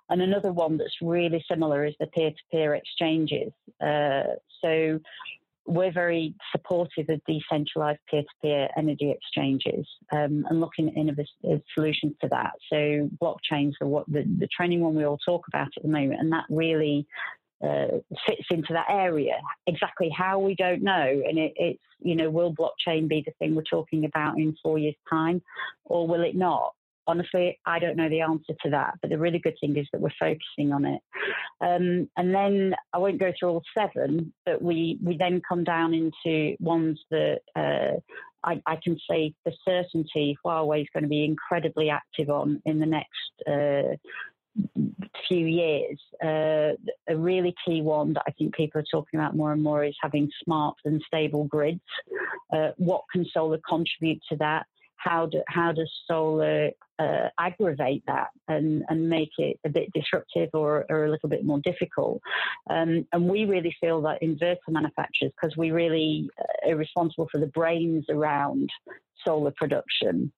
And 0.09 0.23
another 0.23 0.53
one 0.53 0.79
that's 0.79 0.97
really 1.01 1.45
similar 1.51 1.85
is 1.85 1.95
the 1.99 2.07
peer-to-peer 2.07 2.75
exchanges. 2.75 3.53
Uh, 3.81 4.35
so 4.63 5.01
we're 5.67 5.93
very 5.93 6.35
supportive 6.51 7.09
of 7.09 7.21
decentralized 7.27 8.01
peer-to-peer 8.11 8.69
energy 8.77 9.11
exchanges 9.11 9.87
um, 10.13 10.45
and 10.49 10.61
looking 10.61 10.89
at 10.89 10.97
innovative 10.97 11.63
solutions 11.75 12.15
to 12.21 12.29
that. 12.29 12.53
So 12.71 13.09
blockchains 13.23 13.73
are 13.81 13.87
what 13.87 14.07
the, 14.07 14.25
the 14.39 14.49
training 14.49 14.81
one 14.81 14.95
we 14.95 15.05
all 15.05 15.19
talk 15.19 15.47
about 15.49 15.69
at 15.77 15.83
the 15.83 15.89
moment, 15.89 16.21
and 16.21 16.33
that 16.33 16.45
really 16.51 17.07
uh, 17.63 17.99
fits 18.27 18.47
into 18.51 18.73
that 18.73 18.87
area. 18.91 19.37
Exactly 19.67 20.11
how 20.17 20.39
we 20.39 20.55
don't 20.55 20.83
know, 20.83 21.23
and 21.27 21.39
it, 21.39 21.53
it's 21.57 21.83
you 22.05 22.17
know, 22.17 22.31
will 22.31 22.55
blockchain 22.55 23.09
be 23.09 23.23
the 23.25 23.33
thing 23.39 23.55
we're 23.55 23.63
talking 23.63 24.05
about 24.05 24.39
in 24.39 24.57
four 24.63 24.79
years' 24.79 24.95
time, 25.09 25.43
or 25.85 26.07
will 26.07 26.23
it 26.23 26.37
not? 26.37 26.75
Honestly, 27.07 27.59
I 27.67 27.81
don't 27.81 27.97
know 27.97 28.09
the 28.09 28.21
answer 28.21 28.55
to 28.63 28.71
that, 28.71 28.95
but 29.01 29.11
the 29.11 29.19
really 29.19 29.41
good 29.41 29.57
thing 29.61 29.77
is 29.77 29.89
that 29.93 30.01
we're 30.01 30.11
focusing 30.21 30.73
on 30.73 30.85
it. 30.85 31.01
Um, 31.61 32.09
and 32.17 32.33
then 32.33 32.75
I 32.93 32.99
won't 32.99 33.19
go 33.19 33.33
through 33.39 33.49
all 33.49 33.63
seven, 33.77 34.33
but 34.47 34.63
we, 34.63 34.99
we 35.03 35.17
then 35.17 35.43
come 35.47 35.65
down 35.65 35.95
into 35.95 36.57
ones 36.61 37.01
that 37.11 37.41
uh, 37.57 37.99
I, 38.45 38.63
I, 38.67 38.77
can 38.83 38.99
say 39.11 39.35
for 39.43 39.53
certainty 39.65 40.37
Huawei 40.45 40.83
is 40.83 40.89
going 40.93 41.03
to 41.03 41.09
be 41.09 41.25
incredibly 41.25 41.91
active 41.91 42.31
on 42.31 42.63
in 42.65 42.79
the 42.79 42.87
next 42.87 43.49
uh, 43.49 43.97
few 45.29 45.47
years. 45.47 45.99
Uh, 46.23 46.77
a 47.09 47.17
really 47.17 47.55
key 47.65 47.81
one 47.83 48.13
that 48.15 48.25
I 48.27 48.33
think 48.33 48.55
people 48.55 48.81
are 48.81 48.85
talking 48.91 49.19
about 49.19 49.37
more 49.37 49.53
and 49.53 49.63
more 49.63 49.85
is 49.85 49.97
having 50.01 50.31
smart 50.45 50.77
and 50.85 51.03
stable 51.07 51.45
grids. 51.45 51.81
Uh, 52.53 52.71
what 52.77 53.03
can 53.13 53.25
solar 53.33 53.61
contribute 53.69 54.21
to 54.29 54.37
that? 54.37 54.67
How, 54.97 55.27
do, 55.27 55.43
how 55.49 55.73
does 55.73 55.91
solar 56.07 56.71
uh, 57.01 57.29
aggravate 57.37 58.05
that 58.07 58.29
and, 58.47 58.85
and 58.89 59.09
make 59.09 59.31
it 59.39 59.59
a 59.65 59.69
bit 59.69 59.93
disruptive 59.93 60.51
or, 60.55 60.87
or 60.89 61.07
a 61.07 61.11
little 61.11 61.29
bit 61.29 61.45
more 61.45 61.61
difficult? 61.65 62.21
Um, 62.71 63.07
and 63.13 63.29
we 63.29 63.45
really 63.45 63.75
feel 63.81 64.01
that 64.03 64.23
inverter 64.23 64.59
manufacturers, 64.69 65.33
because 65.33 65.57
we 65.57 65.73
really 65.73 66.29
uh, 66.39 66.71
are 66.71 66.77
responsible 66.77 67.29
for 67.33 67.39
the 67.39 67.49
brains 67.49 68.05
around 68.11 68.71
solar 69.27 69.53
production, 69.57 70.33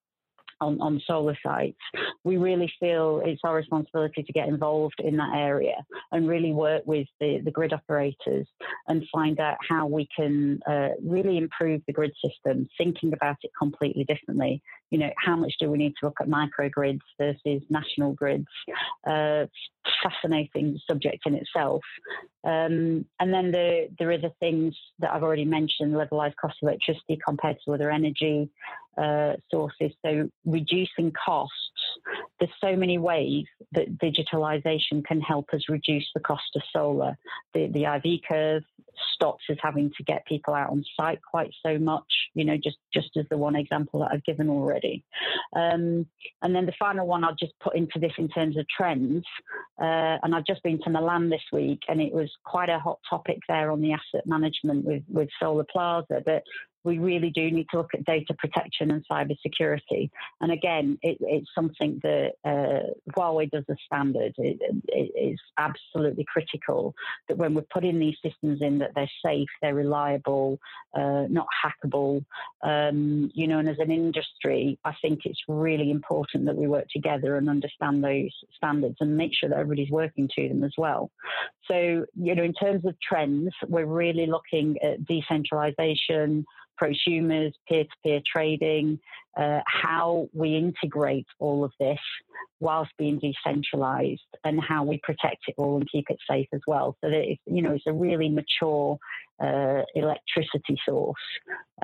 on, 0.60 0.80
on 0.80 1.00
solar 1.06 1.36
sites, 1.44 1.78
we 2.24 2.36
really 2.36 2.72
feel 2.80 3.20
it's 3.24 3.40
our 3.44 3.54
responsibility 3.54 4.22
to 4.22 4.32
get 4.32 4.48
involved 4.48 5.00
in 5.00 5.16
that 5.16 5.34
area 5.34 5.76
and 6.12 6.28
really 6.28 6.52
work 6.52 6.82
with 6.86 7.06
the, 7.20 7.40
the 7.44 7.50
grid 7.50 7.72
operators 7.72 8.46
and 8.88 9.04
find 9.12 9.40
out 9.40 9.56
how 9.68 9.86
we 9.86 10.08
can 10.16 10.60
uh, 10.68 10.88
really 11.02 11.38
improve 11.38 11.82
the 11.86 11.92
grid 11.92 12.12
system, 12.24 12.68
thinking 12.78 13.12
about 13.12 13.36
it 13.42 13.50
completely 13.58 14.04
differently. 14.04 14.62
You 14.90 14.98
know, 14.98 15.10
how 15.18 15.36
much 15.36 15.54
do 15.58 15.70
we 15.70 15.78
need 15.78 15.94
to 16.00 16.06
look 16.06 16.18
at 16.20 16.28
microgrids 16.28 17.00
versus 17.18 17.62
national 17.70 18.12
grids? 18.12 18.46
Uh, 19.06 19.46
fascinating 20.02 20.78
subject 20.88 21.26
in 21.26 21.34
itself. 21.34 21.82
Um, 22.44 23.06
and 23.20 23.32
then 23.32 23.52
the, 23.52 23.88
there 23.98 24.10
are 24.10 24.18
the 24.18 24.32
things 24.40 24.76
that 24.98 25.12
I've 25.12 25.22
already 25.22 25.44
mentioned, 25.44 25.94
levelized 25.94 26.36
cost 26.40 26.56
of 26.62 26.68
electricity 26.68 27.18
compared 27.26 27.56
to 27.64 27.74
other 27.74 27.90
energy 27.90 28.50
uh, 28.98 29.34
sources. 29.50 29.92
So 30.04 30.28
reducing 30.44 31.12
costs. 31.12 31.63
There's 32.38 32.52
so 32.60 32.76
many 32.76 32.98
ways 32.98 33.44
that 33.72 33.98
digitalization 33.98 35.04
can 35.04 35.20
help 35.20 35.50
us 35.52 35.62
reduce 35.68 36.06
the 36.14 36.20
cost 36.20 36.56
of 36.56 36.62
solar. 36.72 37.16
The, 37.52 37.68
the 37.68 37.84
IV 37.84 38.20
curve 38.28 38.62
stops 39.14 39.44
us 39.50 39.56
having 39.62 39.90
to 39.96 40.02
get 40.04 40.26
people 40.26 40.54
out 40.54 40.70
on 40.70 40.84
site 40.96 41.20
quite 41.22 41.50
so 41.64 41.78
much, 41.78 42.04
you 42.34 42.44
know, 42.44 42.56
just, 42.56 42.76
just 42.92 43.10
as 43.16 43.26
the 43.30 43.36
one 43.36 43.56
example 43.56 44.00
that 44.00 44.10
I've 44.12 44.24
given 44.24 44.48
already. 44.48 45.04
Um, 45.54 46.06
and 46.42 46.54
then 46.54 46.66
the 46.66 46.74
final 46.78 47.06
one 47.06 47.24
I'll 47.24 47.34
just 47.34 47.58
put 47.60 47.76
into 47.76 47.98
this 47.98 48.12
in 48.18 48.28
terms 48.28 48.56
of 48.56 48.66
trends. 48.68 49.24
Uh, 49.80 50.18
and 50.22 50.34
I've 50.34 50.46
just 50.46 50.62
been 50.62 50.80
to 50.82 50.90
Milan 50.90 51.30
this 51.30 51.42
week 51.52 51.82
and 51.88 52.00
it 52.00 52.12
was 52.12 52.30
quite 52.44 52.68
a 52.68 52.78
hot 52.78 52.98
topic 53.08 53.38
there 53.48 53.70
on 53.70 53.80
the 53.80 53.92
asset 53.92 54.26
management 54.26 54.84
with, 54.84 55.02
with 55.08 55.28
Solar 55.40 55.66
Plaza. 55.70 56.22
But 56.24 56.42
we 56.84 56.98
really 56.98 57.30
do 57.30 57.50
need 57.50 57.66
to 57.70 57.78
look 57.78 57.94
at 57.94 58.04
data 58.04 58.34
protection 58.38 58.90
and 58.90 59.04
cyber 59.10 59.36
security. 59.40 60.10
And 60.40 60.52
again, 60.52 60.98
it, 61.02 61.18
it's 61.20 61.48
something 61.54 62.00
that 62.02 62.32
uh, 62.44 62.92
Huawei 63.16 63.50
does 63.50 63.64
as 63.70 63.76
standard. 63.86 64.34
It, 64.38 64.58
it 64.88 65.32
is 65.32 65.40
absolutely 65.58 66.26
critical 66.32 66.94
that 67.28 67.38
when 67.38 67.54
we're 67.54 67.62
putting 67.72 67.98
these 67.98 68.16
systems 68.22 68.60
in, 68.60 68.78
that 68.78 68.92
they're 68.94 69.10
safe, 69.24 69.48
they're 69.62 69.74
reliable, 69.74 70.58
uh, 70.94 71.24
not 71.28 71.46
hackable. 71.64 72.24
Um, 72.62 73.30
you 73.34 73.46
know, 73.48 73.58
and 73.58 73.68
as 73.68 73.78
an 73.78 73.90
industry, 73.90 74.78
I 74.84 74.94
think 75.00 75.20
it's 75.24 75.40
really 75.48 75.90
important 75.90 76.46
that 76.46 76.56
we 76.56 76.66
work 76.66 76.86
together 76.92 77.36
and 77.36 77.48
understand 77.48 78.04
those 78.04 78.30
standards 78.56 78.96
and 79.00 79.16
make 79.16 79.32
sure 79.34 79.48
that 79.48 79.58
everybody's 79.58 79.90
working 79.90 80.28
to 80.36 80.48
them 80.48 80.64
as 80.64 80.72
well. 80.76 81.10
So, 81.68 82.04
you 82.14 82.34
know, 82.34 82.42
in 82.42 82.52
terms 82.52 82.84
of 82.84 82.94
trends, 83.00 83.52
we're 83.68 83.86
really 83.86 84.26
looking 84.26 84.76
at 84.82 85.04
decentralization 85.06 86.44
prosumers, 86.80 87.52
peer-to-peer 87.68 88.20
trading, 88.26 88.98
uh, 89.36 89.60
how 89.66 90.28
we 90.32 90.56
integrate 90.56 91.26
all 91.38 91.64
of 91.64 91.72
this 91.78 91.98
whilst 92.60 92.90
being 92.98 93.18
decentralized 93.18 94.20
and 94.44 94.60
how 94.60 94.84
we 94.84 94.98
protect 95.02 95.44
it 95.48 95.54
all 95.56 95.76
and 95.76 95.90
keep 95.90 96.06
it 96.08 96.18
safe 96.28 96.48
as 96.52 96.60
well. 96.66 96.96
So 97.00 97.10
that 97.10 97.30
it's, 97.30 97.40
you 97.46 97.62
know, 97.62 97.72
it's 97.72 97.86
a 97.86 97.92
really 97.92 98.28
mature 98.28 98.98
uh, 99.42 99.82
electricity 99.94 100.78
source, 100.86 101.16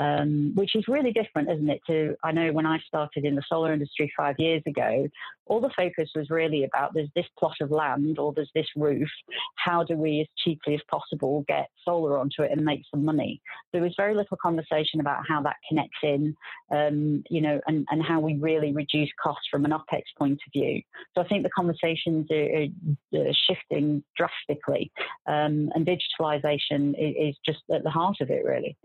um, 0.01 0.53
which 0.55 0.75
is 0.75 0.89
really 0.89 1.13
different, 1.13 1.51
isn't 1.51 1.69
it? 1.69 1.81
To 1.89 2.17
I 2.25 2.33
know 2.33 2.53
when 2.53 2.65
I 2.65 2.79
started 2.87 3.27
in 3.27 3.35
the 3.35 3.43
solar 3.47 3.73
industry 3.73 4.11
five 4.17 4.37
years 4.39 4.63
ago, 4.67 5.07
all 5.45 5.61
the 5.61 5.71
focus 5.77 6.09
was 6.15 6.31
really 6.31 6.65
about 6.65 6.95
there's 6.95 7.11
this 7.15 7.27
plot 7.39 7.57
of 7.61 7.71
land 7.71 8.19
or 8.19 8.33
there's 8.33 8.51
this 8.55 8.69
roof. 8.77 9.09
How 9.57 9.85
do 9.85 9.97
we, 9.97 10.21
as 10.21 10.27
cheaply 10.39 10.75
as 10.75 10.81
possible, 10.91 11.45
get 11.49 11.69
solar 11.85 12.19
onto 12.19 12.43
it 12.43 12.51
and 12.51 12.65
make 12.65 12.83
some 12.91 13.05
money? 13.05 13.43
There 13.75 13.83
was 13.83 13.93
very 13.95 14.15
little 14.15 14.39
conversation 14.41 15.01
about 15.01 15.25
how 15.29 15.43
that 15.43 15.57
connects 15.69 15.99
in, 16.03 16.35
um, 16.75 17.23
you 17.29 17.43
know, 17.43 17.61
and, 17.67 17.87
and 17.91 18.03
how 18.03 18.21
we 18.21 18.39
really 18.39 18.73
reduce 18.73 19.11
costs 19.23 19.49
from 19.51 19.67
an 19.67 19.73
OPEX 19.73 20.03
point 20.19 20.41
of 20.47 20.53
view. 20.53 20.81
So 21.15 21.23
I 21.23 21.29
think 21.29 21.43
the 21.43 21.51
conversations 21.51 22.27
are, 22.31 23.21
are 23.21 23.33
shifting 23.47 24.03
drastically, 24.17 24.91
um, 25.27 25.71
and 25.75 25.87
digitalization 25.87 26.95
is, 26.99 27.35
is 27.35 27.37
just 27.45 27.61
at 27.71 27.83
the 27.83 27.91
heart 27.91 28.17
of 28.23 28.31
it, 28.31 28.45
really. 28.47 28.79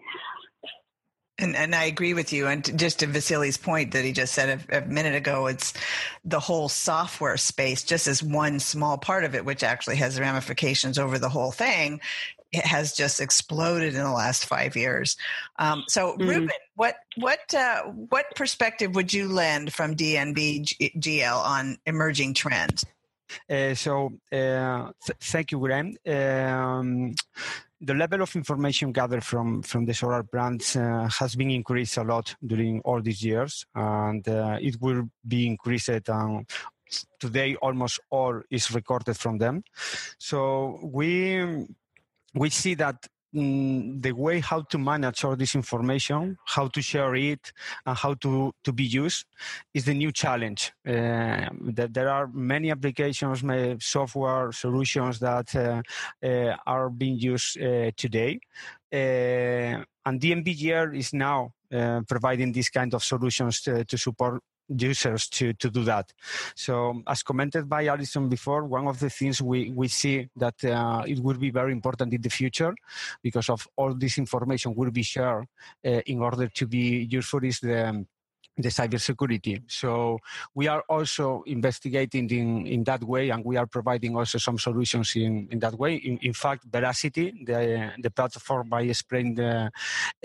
And, 1.37 1.55
and 1.55 1.75
I 1.75 1.83
agree 1.83 2.13
with 2.13 2.31
you. 2.31 2.47
And 2.47 2.79
just 2.79 2.99
to 2.99 3.07
Vasily's 3.07 3.57
point 3.57 3.91
that 3.91 4.05
he 4.05 4.13
just 4.13 4.33
said 4.33 4.61
a, 4.69 4.77
a, 4.77 4.85
minute 4.85 5.15
ago, 5.15 5.47
it's 5.47 5.73
the 6.23 6.39
whole 6.39 6.69
software 6.69 7.35
space, 7.35 7.83
just 7.83 8.07
as 8.07 8.23
one 8.23 8.59
small 8.59 8.97
part 8.97 9.25
of 9.25 9.35
it, 9.35 9.43
which 9.43 9.61
actually 9.61 9.97
has 9.97 10.17
ramifications 10.17 10.97
over 10.97 11.19
the 11.19 11.27
whole 11.27 11.51
thing, 11.51 11.99
it 12.55 12.65
has 12.65 12.93
just 12.93 13.19
exploded 13.19 13.95
in 13.95 14.03
the 14.03 14.11
last 14.11 14.45
five 14.45 14.75
years. 14.75 15.17
Um, 15.57 15.83
so, 15.87 16.13
mm-hmm. 16.13 16.29
Ruben, 16.29 16.49
what 16.75 16.95
what 17.17 17.53
uh, 17.53 17.83
what 17.83 18.25
perspective 18.35 18.95
would 18.95 19.13
you 19.13 19.27
lend 19.27 19.73
from 19.73 19.95
DNV 19.95 20.93
GL 20.97 21.37
on 21.37 21.77
emerging 21.85 22.33
trends? 22.33 22.85
Uh, 23.49 23.73
so, 23.73 24.13
uh, 24.31 24.91
th- 25.05 25.17
thank 25.19 25.51
you, 25.51 25.59
Graham. 25.59 25.95
Um, 26.05 27.15
the 27.85 27.93
level 27.93 28.21
of 28.21 28.35
information 28.35 28.91
gathered 28.91 29.23
from 29.23 29.61
from 29.61 29.85
the 29.85 29.93
solar 29.93 30.23
plants 30.23 30.75
uh, 30.75 31.07
has 31.19 31.35
been 31.35 31.51
increased 31.51 31.97
a 31.97 32.03
lot 32.03 32.35
during 32.45 32.81
all 32.81 33.01
these 33.01 33.23
years, 33.23 33.65
and 33.75 34.27
uh, 34.27 34.57
it 34.59 34.81
will 34.81 35.09
be 35.27 35.45
increased. 35.47 36.09
Um, 36.09 36.45
today, 37.19 37.55
almost 37.61 37.99
all 38.09 38.41
is 38.49 38.73
recorded 38.73 39.17
from 39.17 39.37
them. 39.37 39.63
So 40.17 40.79
we 40.83 41.67
we 42.33 42.49
see 42.49 42.73
that 42.75 43.07
Mm, 43.35 44.01
the 44.01 44.13
way 44.13 44.39
how 44.39 44.61
to 44.61 44.77
manage 44.77 45.25
all 45.25 45.35
this 45.35 45.55
information, 45.55 46.37
how 46.45 46.69
to 46.69 46.81
share 46.81 47.15
it, 47.15 47.51
and 47.85 47.97
how 47.97 48.13
to, 48.13 48.53
to 48.63 48.71
be 48.71 48.85
used 48.85 49.25
is 49.73 49.83
the 49.83 49.93
new 49.93 50.13
challenge. 50.13 50.71
Uh, 50.87 51.49
that 51.73 51.89
there 51.93 52.07
are 52.07 52.27
many 52.27 52.71
applications, 52.71 53.43
software 53.83 54.53
solutions 54.53 55.19
that 55.19 55.53
uh, 55.53 55.81
uh, 56.25 56.55
are 56.65 56.89
being 56.89 57.19
used 57.19 57.61
uh, 57.61 57.91
today. 57.97 58.39
Uh, 58.93 59.83
and 60.05 60.21
DNVGL 60.21 60.97
is 60.97 61.11
now 61.11 61.51
uh, 61.73 62.01
providing 62.07 62.53
these 62.53 62.69
kind 62.69 62.93
of 62.93 63.03
solutions 63.03 63.59
to, 63.61 63.83
to 63.83 63.97
support 63.97 64.41
users 64.69 65.27
to, 65.29 65.53
to 65.53 65.69
do 65.69 65.83
that. 65.83 66.11
So, 66.55 67.01
as 67.07 67.23
commented 67.23 67.69
by 67.69 67.85
Alison 67.85 68.29
before, 68.29 68.65
one 68.65 68.87
of 68.87 68.99
the 68.99 69.09
things 69.09 69.41
we, 69.41 69.71
we 69.71 69.87
see 69.87 70.29
that 70.35 70.63
uh, 70.63 71.03
it 71.07 71.19
will 71.19 71.37
be 71.37 71.51
very 71.51 71.71
important 71.71 72.13
in 72.13 72.21
the 72.21 72.29
future 72.29 72.73
because 73.21 73.49
of 73.49 73.67
all 73.75 73.93
this 73.93 74.17
information 74.17 74.73
will 74.75 74.91
be 74.91 75.03
shared 75.03 75.45
uh, 75.85 76.01
in 76.05 76.21
order 76.21 76.47
to 76.47 76.67
be 76.67 77.07
useful 77.09 77.43
is 77.43 77.59
the 77.59 78.05
the 78.57 78.69
cybersecurity. 78.69 79.61
So 79.67 80.19
we 80.53 80.67
are 80.67 80.83
also 80.87 81.43
investigating 81.45 82.29
in, 82.29 82.65
in 82.65 82.83
that 82.85 83.03
way, 83.03 83.29
and 83.29 83.43
we 83.43 83.57
are 83.57 83.67
providing 83.67 84.15
also 84.15 84.37
some 84.37 84.57
solutions 84.57 85.13
in, 85.15 85.47
in 85.51 85.59
that 85.59 85.77
way. 85.77 85.95
In, 85.95 86.17
in 86.21 86.33
fact, 86.33 86.63
Veracity, 86.71 87.33
the, 87.45 87.91
the 88.01 88.11
platform 88.11 88.73
I 88.73 88.81
explained 88.81 89.39
uh, 89.39 89.69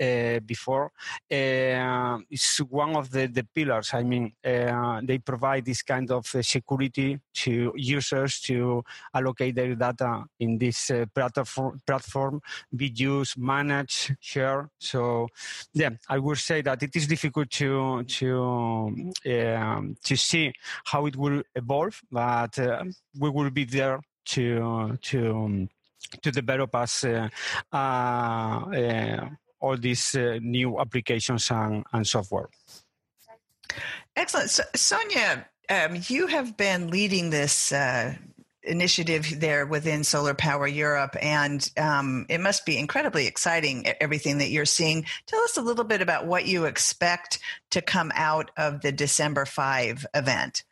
uh, 0.01 0.39
before, 0.39 0.91
uh, 1.31 2.17
is 2.29 2.57
one 2.69 2.95
of 2.95 3.11
the, 3.11 3.27
the 3.27 3.45
pillars. 3.53 3.91
I 3.93 4.03
mean, 4.03 4.33
uh, 4.45 5.01
they 5.03 5.17
provide 5.17 5.65
this 5.65 5.81
kind 5.81 6.09
of 6.11 6.25
uh, 6.33 6.41
security 6.41 7.19
to 7.33 7.73
users 7.75 8.39
to 8.41 8.83
allocate 9.13 9.55
their 9.55 9.75
data 9.75 10.23
in 10.39 10.57
this 10.57 10.89
uh, 10.89 11.05
platform, 11.13 11.81
platform, 11.85 12.41
be 12.75 12.87
used, 12.95 13.37
manage, 13.37 14.13
share. 14.19 14.69
So, 14.79 15.27
yeah, 15.73 15.89
I 16.07 16.17
would 16.17 16.37
say 16.37 16.61
that 16.61 16.81
it 16.81 16.95
is 16.95 17.07
difficult 17.07 17.49
to, 17.51 18.03
to 18.03 18.20
to 18.21 19.11
um, 19.25 19.95
to 20.03 20.15
see 20.15 20.53
how 20.85 21.05
it 21.07 21.15
will 21.15 21.41
evolve, 21.55 22.01
but 22.11 22.57
uh, 22.59 22.83
we 23.19 23.29
will 23.29 23.49
be 23.49 23.65
there 23.65 23.99
to 24.25 24.97
to 25.01 25.67
to 26.21 26.31
develop 26.31 26.75
us 26.75 27.03
uh, 27.03 27.29
uh, 27.73 27.75
uh 27.75 29.29
all 29.59 29.77
these 29.77 30.15
uh, 30.15 30.39
new 30.41 30.79
applications 30.79 31.51
and, 31.51 31.83
and 31.93 32.07
software. 32.07 32.49
Excellent, 34.15 34.49
so, 34.49 34.63
Sonia. 34.75 35.47
Um, 35.69 36.01
you 36.09 36.27
have 36.27 36.57
been 36.57 36.89
leading 36.89 37.29
this 37.29 37.71
uh, 37.71 38.15
initiative 38.63 39.39
there 39.39 39.65
within 39.65 40.03
Solar 40.03 40.33
Power 40.33 40.67
Europe, 40.67 41.15
and 41.21 41.69
um, 41.77 42.25
it 42.29 42.39
must 42.39 42.65
be 42.65 42.77
incredibly 42.77 43.27
exciting 43.27 43.87
everything 43.99 44.37
that 44.39 44.49
you're 44.49 44.65
seeing. 44.65 45.05
Tell 45.25 45.41
us 45.41 45.57
a 45.57 45.61
little 45.61 45.83
bit 45.83 46.01
about 46.01 46.27
what 46.27 46.45
you 46.45 46.65
expect 46.65 47.39
to 47.71 47.81
come 47.81 48.11
out 48.15 48.51
of 48.57 48.81
the 48.81 48.91
December 48.91 49.45
5 49.45 50.05
event. 50.13 50.63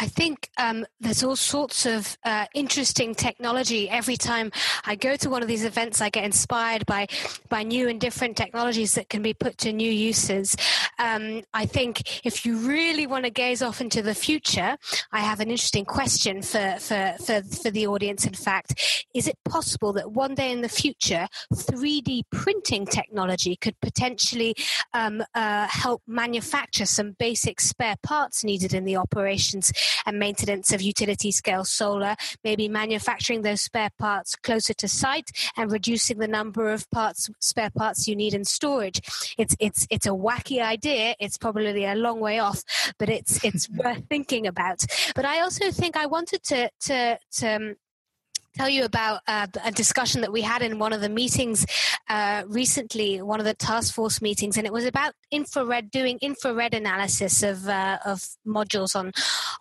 I 0.00 0.06
think 0.06 0.48
um, 0.56 0.86
there's 0.98 1.22
all 1.22 1.36
sorts 1.36 1.84
of 1.84 2.16
uh, 2.24 2.46
interesting 2.54 3.14
technology. 3.14 3.90
Every 3.90 4.16
time 4.16 4.50
I 4.86 4.94
go 4.94 5.14
to 5.16 5.28
one 5.28 5.42
of 5.42 5.48
these 5.48 5.66
events, 5.66 6.00
I 6.00 6.08
get 6.08 6.24
inspired 6.24 6.86
by 6.86 7.06
by 7.50 7.62
new 7.64 7.86
and 7.86 8.00
different 8.00 8.34
technologies 8.34 8.94
that 8.94 9.10
can 9.10 9.20
be 9.20 9.34
put 9.34 9.58
to 9.58 9.72
new 9.74 9.90
uses. 9.90 10.56
Um, 10.98 11.42
I 11.52 11.66
think 11.66 12.24
if 12.24 12.46
you 12.46 12.56
really 12.56 13.06
want 13.06 13.24
to 13.24 13.30
gaze 13.30 13.60
off 13.60 13.82
into 13.82 14.00
the 14.00 14.14
future, 14.14 14.78
I 15.12 15.20
have 15.20 15.40
an 15.40 15.50
interesting 15.50 15.84
question 15.84 16.40
for, 16.40 16.76
for, 16.78 17.14
for, 17.22 17.42
for 17.42 17.70
the 17.70 17.86
audience. 17.86 18.26
In 18.26 18.34
fact, 18.34 19.06
is 19.14 19.28
it 19.28 19.36
possible 19.44 19.92
that 19.94 20.12
one 20.12 20.34
day 20.34 20.50
in 20.50 20.62
the 20.62 20.68
future, 20.68 21.28
3D 21.52 22.22
printing 22.30 22.86
technology 22.86 23.56
could 23.56 23.78
potentially 23.80 24.54
um, 24.94 25.22
uh, 25.34 25.66
help 25.68 26.02
manufacture 26.06 26.86
some 26.86 27.16
basic 27.18 27.60
spare 27.60 27.96
parts 28.02 28.44
needed 28.44 28.72
in 28.72 28.84
the 28.84 28.96
operations? 28.96 29.72
And 30.06 30.18
maintenance 30.18 30.72
of 30.72 30.82
utility 30.82 31.30
scale 31.30 31.64
solar, 31.64 32.16
maybe 32.44 32.68
manufacturing 32.68 33.42
those 33.42 33.60
spare 33.60 33.90
parts 33.98 34.36
closer 34.36 34.74
to 34.74 34.88
site 34.88 35.30
and 35.56 35.70
reducing 35.72 36.18
the 36.18 36.28
number 36.28 36.70
of 36.70 36.90
parts, 36.90 37.30
spare 37.40 37.70
parts 37.70 38.08
you 38.08 38.16
need 38.16 38.34
in 38.34 38.44
storage. 38.44 39.00
It's, 39.38 39.56
it's, 39.60 39.86
it's 39.90 40.06
a 40.06 40.10
wacky 40.10 40.62
idea. 40.62 41.14
It's 41.20 41.38
probably 41.38 41.84
a 41.84 41.94
long 41.94 42.20
way 42.20 42.38
off, 42.38 42.62
but 42.98 43.08
it's, 43.08 43.42
it's 43.44 43.68
worth 43.76 44.04
thinking 44.08 44.46
about. 44.46 44.84
But 45.14 45.24
I 45.24 45.40
also 45.40 45.70
think 45.70 45.96
I 45.96 46.06
wanted 46.06 46.42
to, 46.44 46.70
to, 46.86 47.18
to 47.32 47.46
um, 47.48 47.76
tell 48.56 48.68
you 48.68 48.84
about 48.84 49.20
uh, 49.26 49.46
a 49.64 49.70
discussion 49.70 50.20
that 50.22 50.32
we 50.32 50.42
had 50.42 50.62
in 50.62 50.78
one 50.78 50.92
of 50.92 51.00
the 51.00 51.08
meetings 51.08 51.66
uh, 52.08 52.42
recently, 52.46 53.22
one 53.22 53.40
of 53.40 53.46
the 53.46 53.54
task 53.54 53.94
force 53.94 54.20
meetings, 54.20 54.56
and 54.56 54.66
it 54.66 54.72
was 54.72 54.84
about 54.84 55.12
infrared 55.30 55.90
doing 55.90 56.18
infrared 56.20 56.74
analysis 56.74 57.42
of 57.42 57.68
uh, 57.68 57.98
of 58.04 58.24
modules 58.46 58.96
on 58.96 59.12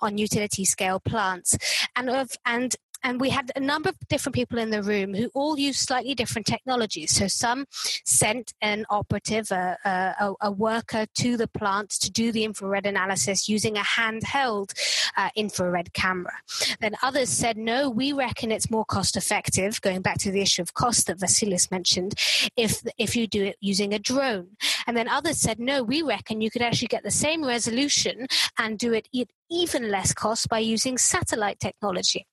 on 0.01 0.17
utility 0.17 0.65
scale 0.65 0.99
plants, 0.99 1.57
and 1.95 2.09
of 2.09 2.31
and 2.45 2.75
and 3.03 3.19
we 3.21 3.29
had 3.29 3.51
a 3.55 3.59
number 3.59 3.89
of 3.89 3.95
different 4.07 4.35
people 4.35 4.59
in 4.59 4.69
the 4.69 4.83
room 4.83 5.13
who 5.13 5.29
all 5.33 5.57
used 5.57 5.79
slightly 5.79 6.15
different 6.15 6.45
technologies. 6.45 7.11
So 7.11 7.27
some 7.27 7.65
sent 7.71 8.53
an 8.61 8.85
operative, 8.89 9.51
a, 9.51 9.77
a, 10.19 10.33
a 10.41 10.51
worker 10.51 11.05
to 11.15 11.37
the 11.37 11.47
plant 11.47 11.91
to 12.01 12.11
do 12.11 12.31
the 12.31 12.43
infrared 12.43 12.85
analysis 12.85 13.47
using 13.47 13.77
a 13.77 13.81
handheld 13.81 14.73
uh, 15.17 15.29
infrared 15.35 15.93
camera. 15.93 16.33
Then 16.79 16.95
others 17.01 17.29
said, 17.29 17.57
no, 17.57 17.89
we 17.89 18.13
reckon 18.13 18.51
it's 18.51 18.69
more 18.69 18.85
cost 18.85 19.15
effective, 19.15 19.81
going 19.81 20.01
back 20.01 20.17
to 20.19 20.31
the 20.31 20.41
issue 20.41 20.61
of 20.61 20.73
cost 20.73 21.07
that 21.07 21.19
Vasilis 21.19 21.71
mentioned, 21.71 22.15
if, 22.55 22.81
if 22.97 23.15
you 23.15 23.27
do 23.27 23.43
it 23.43 23.57
using 23.61 23.93
a 23.93 23.99
drone. 23.99 24.47
And 24.87 24.95
then 24.97 25.07
others 25.07 25.37
said, 25.37 25.59
no, 25.59 25.83
we 25.83 26.01
reckon 26.01 26.41
you 26.41 26.51
could 26.51 26.61
actually 26.61 26.87
get 26.87 27.03
the 27.03 27.11
same 27.11 27.45
resolution 27.45 28.27
and 28.57 28.77
do 28.77 28.93
it 28.93 29.07
at 29.17 29.27
even 29.49 29.89
less 29.89 30.13
cost 30.13 30.49
by 30.49 30.59
using 30.59 30.97
satellite 30.97 31.59
technology. 31.59 32.27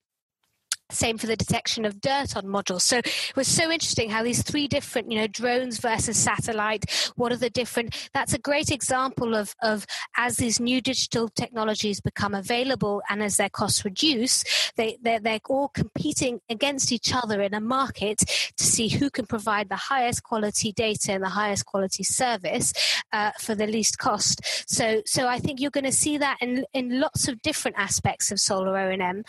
Same 0.91 1.19
for 1.19 1.27
the 1.27 1.37
detection 1.37 1.85
of 1.85 2.01
dirt 2.01 2.37
on 2.37 2.45
modules. 2.45 2.83
So 2.83 2.99
it 2.99 3.37
was 3.37 3.49
so 3.49 3.71
interesting 3.71 4.11
how 4.11 4.23
these 4.23 4.43
three 4.43 4.69
different, 4.69 5.11
you 5.11 5.19
know, 5.19 5.27
drones 5.27 5.79
versus 5.79 6.17
satellite, 6.17 7.13
what 7.17 7.33
are 7.33 7.37
the 7.37 7.51
different, 7.51 8.09
that's 8.15 8.35
a 8.35 8.39
great 8.39 8.71
example 8.71 9.35
of, 9.35 9.55
of 9.63 9.87
as 10.17 10.37
these 10.37 10.61
new 10.61 10.81
digital 10.81 11.29
technologies 11.29 12.01
become 12.01 12.35
available 12.35 13.03
and 13.11 13.23
as 13.23 13.37
their 13.37 13.49
costs 13.49 13.85
reduce, 13.85 14.45
they, 14.77 14.97
they're, 15.03 15.21
they're 15.21 15.41
all 15.49 15.69
competing 15.69 16.41
against 16.49 16.93
each 16.93 17.13
other 17.15 17.43
in 17.43 17.55
a 17.55 17.61
market 17.61 18.19
to 18.19 18.65
see 18.65 18.89
who 18.89 19.11
can 19.11 19.27
provide 19.27 19.69
the 19.69 19.77
highest 19.77 20.23
quality 20.23 20.73
data 20.73 21.13
and 21.13 21.23
the 21.23 21.29
highest 21.29 21.67
quality 21.67 22.05
service 22.05 22.73
uh, 23.13 23.33
for 23.41 23.55
the 23.55 23.67
least 23.67 23.99
cost. 23.99 24.41
So, 24.71 25.03
so 25.05 25.27
I 25.27 25.39
think 25.39 25.61
you're 25.61 25.71
going 25.71 25.85
to 25.85 25.93
see 25.93 26.19
that 26.19 26.39
in, 26.41 26.65
in 26.73 27.01
lots 27.01 27.29
of 27.29 27.43
different 27.43 27.77
aspects 27.79 28.31
of 28.31 28.39
solar 28.39 28.77
O&M. 28.79 29.25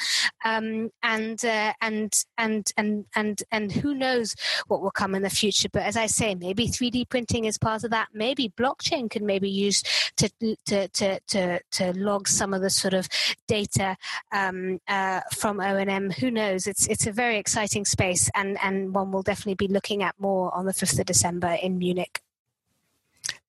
Um, 0.46 0.92
and 1.04 1.44
uh, 1.48 1.74
and 1.82 2.14
and 2.38 2.72
and 2.78 3.06
and 3.16 3.44
and 3.52 3.72
who 3.72 3.96
knows 3.96 4.36
what 4.68 4.82
will 4.82 4.92
come 4.92 5.16
in 5.16 5.24
the 5.24 5.30
future. 5.30 5.70
But 5.72 5.84
as 5.84 5.98
I 5.98 6.06
say, 6.08 6.36
maybe 6.36 6.68
3D 6.68 7.10
printing 7.10 7.46
is 7.46 7.58
part 7.58 7.84
of 7.84 7.92
that. 7.92 8.10
Maybe 8.14 8.54
blockchain 8.58 9.10
can 9.10 9.26
maybe 9.26 9.50
use 9.50 9.82
to 10.18 10.30
to 10.66 10.88
to 10.88 11.20
to, 11.20 11.60
to 11.72 11.94
log 11.94 12.28
some 12.28 12.54
of 12.54 12.62
the 12.62 12.70
sort 12.70 12.94
of 12.94 13.08
data 13.48 13.98
um, 14.32 14.80
uh, 14.88 15.22
from 15.34 15.60
O&M. 15.60 16.12
Who 16.12 16.32
knows? 16.32 16.68
It's 16.68 16.88
it's 16.88 17.08
a 17.08 17.12
very 17.12 17.38
exciting 17.38 17.86
space, 17.86 18.30
and 18.36 18.58
and 18.62 18.94
one 18.94 19.12
will 19.12 19.24
definitely 19.24 19.68
be 19.68 19.74
looking 19.74 20.04
at 20.04 20.16
more 20.20 20.54
on 20.54 20.66
the 20.66 20.74
5th 20.74 21.00
of 21.00 21.06
December 21.06 21.58
in 21.62 21.78
Munich. 21.78 22.22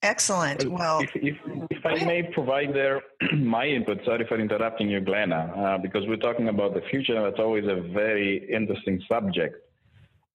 Excellent. 0.02 0.70
Well, 0.70 1.00
if, 1.00 1.10
if, 1.16 1.36
if 1.70 1.84
I 1.84 2.04
may 2.04 2.22
provide 2.22 2.72
there 2.72 3.02
my 3.36 3.66
input, 3.66 3.98
sorry 4.04 4.24
for 4.28 4.38
interrupting 4.38 4.88
you, 4.88 5.00
Glenna, 5.00 5.52
uh, 5.56 5.78
because 5.78 6.06
we're 6.06 6.16
talking 6.16 6.48
about 6.48 6.74
the 6.74 6.82
future, 6.90 7.20
that's 7.20 7.40
always 7.40 7.64
a 7.64 7.80
very 7.92 8.48
interesting 8.52 9.02
subject. 9.10 9.56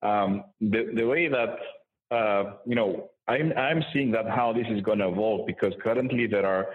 Um, 0.02 0.44
the, 0.60 0.92
the 0.94 1.06
way 1.06 1.28
that, 1.28 1.56
uh, 2.14 2.56
you 2.66 2.74
know, 2.74 3.10
I'm, 3.26 3.52
I'm 3.56 3.82
seeing 3.94 4.10
that 4.10 4.28
how 4.28 4.52
this 4.52 4.66
is 4.68 4.82
going 4.82 4.98
to 4.98 5.08
evolve 5.08 5.46
because 5.46 5.72
currently 5.82 6.26
there 6.26 6.44
are 6.44 6.66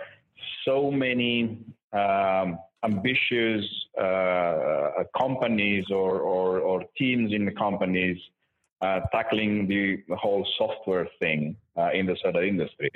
so 0.65 0.89
many 0.89 1.59
um, 1.93 2.57
ambitious 2.83 3.65
uh, 4.01 5.03
companies 5.15 5.85
or, 5.91 6.19
or, 6.21 6.59
or 6.59 6.83
teams 6.97 7.33
in 7.33 7.45
the 7.45 7.51
companies 7.51 8.17
uh, 8.81 9.01
tackling 9.11 9.67
the, 9.67 10.01
the, 10.07 10.15
whole 10.15 10.47
software 10.57 11.07
thing 11.19 11.55
uh, 11.77 11.89
in 11.93 12.05
the 12.05 12.15
solar 12.23 12.43
industry. 12.43 12.89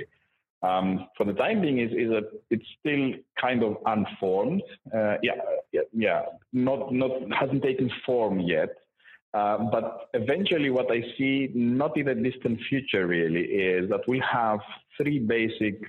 Um, 0.61 1.07
for 1.17 1.25
the 1.25 1.33
time 1.33 1.61
being, 1.61 1.79
is 1.79 1.91
is 1.91 2.09
a 2.09 2.21
it's 2.49 2.65
still 2.79 3.11
kind 3.39 3.63
of 3.63 3.77
unformed. 3.85 4.63
Uh, 4.95 5.15
yeah, 5.21 5.33
yeah, 5.73 5.81
yeah, 5.91 6.21
not 6.53 6.93
not 6.93 7.11
hasn't 7.37 7.63
taken 7.63 7.91
form 8.05 8.39
yet. 8.39 8.69
Uh, 9.33 9.57
but 9.71 10.09
eventually, 10.13 10.69
what 10.69 10.91
I 10.91 11.01
see, 11.17 11.49
not 11.53 11.97
in 11.97 12.07
a 12.07 12.15
distant 12.15 12.59
future, 12.69 13.07
really, 13.07 13.41
is 13.41 13.89
that 13.89 14.07
we 14.07 14.23
have 14.31 14.59
three 14.95 15.19
basic 15.19 15.81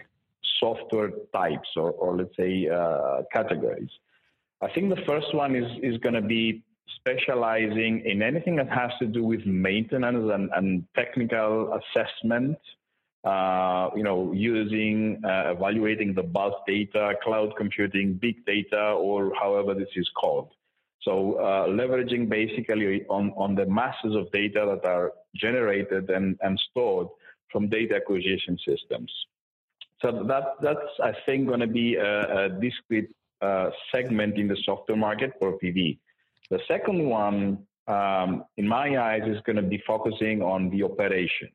software 0.58 1.10
types, 1.32 1.68
or, 1.76 1.90
or 1.92 2.16
let's 2.16 2.34
say 2.36 2.68
uh, 2.68 3.22
categories. 3.32 3.90
I 4.62 4.68
think 4.72 4.88
the 4.88 5.02
first 5.06 5.34
one 5.34 5.54
is 5.54 5.70
is 5.82 5.98
going 5.98 6.14
to 6.14 6.22
be 6.22 6.62
specializing 6.96 8.02
in 8.04 8.22
anything 8.22 8.56
that 8.56 8.68
has 8.68 8.90
to 9.00 9.06
do 9.06 9.24
with 9.24 9.44
maintenance 9.46 10.30
and, 10.32 10.50
and 10.54 10.84
technical 10.94 11.78
assessment. 11.78 12.58
Uh, 13.24 13.88
you 13.96 14.02
know, 14.02 14.32
using, 14.34 15.18
uh, 15.24 15.52
evaluating 15.56 16.12
the 16.12 16.22
bus 16.22 16.52
data, 16.66 17.14
cloud 17.22 17.54
computing, 17.56 18.12
big 18.12 18.44
data, 18.44 18.92
or 18.98 19.32
however 19.40 19.72
this 19.72 19.88
is 19.96 20.06
called. 20.20 20.50
So 21.00 21.34
uh, 21.34 21.66
leveraging 21.68 22.28
basically 22.28 23.04
on, 23.08 23.32
on 23.36 23.54
the 23.54 23.64
masses 23.64 24.14
of 24.14 24.30
data 24.30 24.78
that 24.82 24.86
are 24.86 25.12
generated 25.34 26.10
and, 26.10 26.38
and 26.42 26.60
stored 26.70 27.08
from 27.50 27.68
data 27.68 27.96
acquisition 27.96 28.58
systems. 28.66 29.10
So 30.02 30.24
that, 30.24 30.56
that's, 30.60 30.90
I 31.02 31.12
think, 31.24 31.46
going 31.48 31.60
to 31.60 31.66
be 31.66 31.96
a, 31.96 32.44
a 32.44 32.48
discrete 32.48 33.10
uh, 33.40 33.70
segment 33.94 34.38
in 34.38 34.48
the 34.48 34.56
software 34.64 34.98
market 34.98 35.32
for 35.38 35.58
PV. 35.58 35.98
The 36.50 36.60
second 36.68 37.08
one, 37.08 37.66
um, 37.88 38.44
in 38.56 38.68
my 38.68 38.98
eyes, 38.98 39.22
is 39.26 39.40
going 39.46 39.56
to 39.56 39.62
be 39.62 39.82
focusing 39.86 40.42
on 40.42 40.70
the 40.70 40.82
operations. 40.82 41.52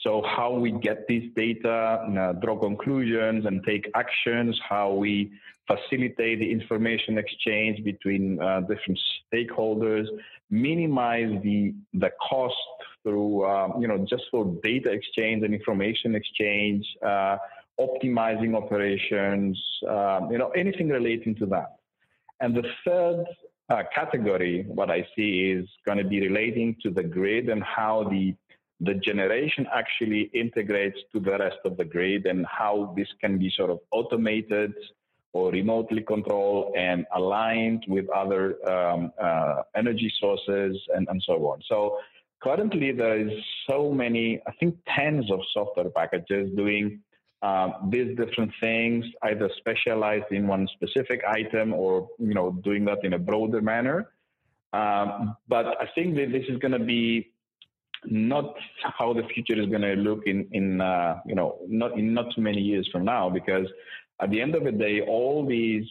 So 0.00 0.22
how 0.24 0.52
we 0.52 0.70
get 0.70 1.08
this 1.08 1.24
data, 1.34 2.34
draw 2.40 2.56
conclusions, 2.56 3.46
and 3.46 3.64
take 3.64 3.90
actions. 3.96 4.58
How 4.68 4.92
we 4.92 5.32
facilitate 5.66 6.38
the 6.38 6.50
information 6.50 7.18
exchange 7.18 7.84
between 7.84 8.40
uh, 8.40 8.60
different 8.60 8.98
stakeholders, 9.32 10.06
minimize 10.50 11.30
the 11.42 11.74
the 11.94 12.10
cost 12.28 12.54
through 13.02 13.44
um, 13.44 13.80
you 13.80 13.88
know 13.88 13.98
just 14.08 14.24
for 14.30 14.56
data 14.62 14.90
exchange 14.90 15.42
and 15.42 15.52
information 15.52 16.14
exchange, 16.14 16.86
uh, 17.04 17.36
optimizing 17.80 18.56
operations, 18.56 19.60
um, 19.88 20.30
you 20.30 20.38
know 20.38 20.50
anything 20.50 20.88
relating 20.88 21.34
to 21.34 21.46
that. 21.46 21.76
And 22.40 22.54
the 22.54 22.68
third 22.84 23.24
uh, 23.68 23.82
category, 23.94 24.64
what 24.66 24.90
I 24.90 25.06
see 25.14 25.50
is 25.50 25.68
going 25.84 25.98
to 25.98 26.04
be 26.04 26.20
relating 26.20 26.76
to 26.82 26.90
the 26.90 27.02
grid 27.02 27.48
and 27.48 27.62
how 27.62 28.04
the 28.04 28.34
the 28.80 28.94
generation 28.94 29.66
actually 29.74 30.30
integrates 30.32 30.98
to 31.12 31.18
the 31.18 31.32
rest 31.32 31.58
of 31.64 31.76
the 31.76 31.84
grid 31.84 32.26
and 32.26 32.46
how 32.46 32.94
this 32.96 33.08
can 33.20 33.36
be 33.36 33.50
sort 33.56 33.70
of 33.70 33.80
automated 33.90 34.72
or 35.32 35.50
remotely 35.50 36.00
controlled 36.00 36.76
and 36.76 37.04
aligned 37.12 37.84
with 37.88 38.08
other 38.10 38.56
um, 38.70 39.12
uh, 39.20 39.62
energy 39.74 40.12
sources 40.20 40.80
and, 40.94 41.08
and 41.10 41.20
so 41.26 41.34
on. 41.48 41.60
So 41.68 41.98
currently 42.40 42.92
there 42.92 43.18
is 43.18 43.32
so 43.68 43.90
many, 43.92 44.40
I 44.46 44.52
think 44.60 44.76
tens 44.96 45.30
of 45.30 45.40
software 45.52 45.90
packages 45.90 46.50
doing 46.56 47.00
um, 47.42 47.88
these 47.90 48.16
different 48.16 48.52
things, 48.60 49.04
either 49.22 49.48
specialized 49.58 50.30
in 50.30 50.46
one 50.48 50.68
specific 50.74 51.20
item 51.28 51.72
or 51.72 52.08
you 52.18 52.34
know 52.34 52.50
doing 52.64 52.84
that 52.86 53.04
in 53.04 53.12
a 53.12 53.18
broader 53.18 53.60
manner. 53.60 54.10
Um, 54.72 55.36
but 55.48 55.66
I 55.80 55.88
think 55.94 56.16
that 56.16 56.32
this 56.32 56.44
is 56.48 56.58
going 56.58 56.72
to 56.72 56.84
be 56.84 57.32
not 58.04 58.54
how 58.98 59.12
the 59.12 59.22
future 59.34 59.60
is 59.60 59.68
going 59.68 59.82
to 59.82 59.94
look 59.94 60.22
in 60.26 60.48
in 60.52 60.80
uh, 60.80 61.20
you 61.26 61.34
know 61.34 61.58
not 61.68 61.98
in 61.98 62.12
not 62.12 62.26
too 62.34 62.40
many 62.40 62.60
years 62.60 62.88
from 62.90 63.04
now 63.04 63.30
because 63.30 63.66
at 64.20 64.30
the 64.30 64.40
end 64.40 64.54
of 64.54 64.64
the 64.64 64.72
day 64.72 65.00
all 65.02 65.46
these 65.46 65.84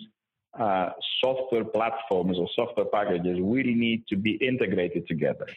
uh, 0.59 0.89
software 1.21 1.63
platforms 1.63 2.37
or 2.37 2.47
software 2.55 2.87
packages 2.87 3.39
really 3.41 3.75
need 3.75 4.05
to 4.07 4.15
be 4.15 4.31
integrated 4.35 5.07
together. 5.07 5.47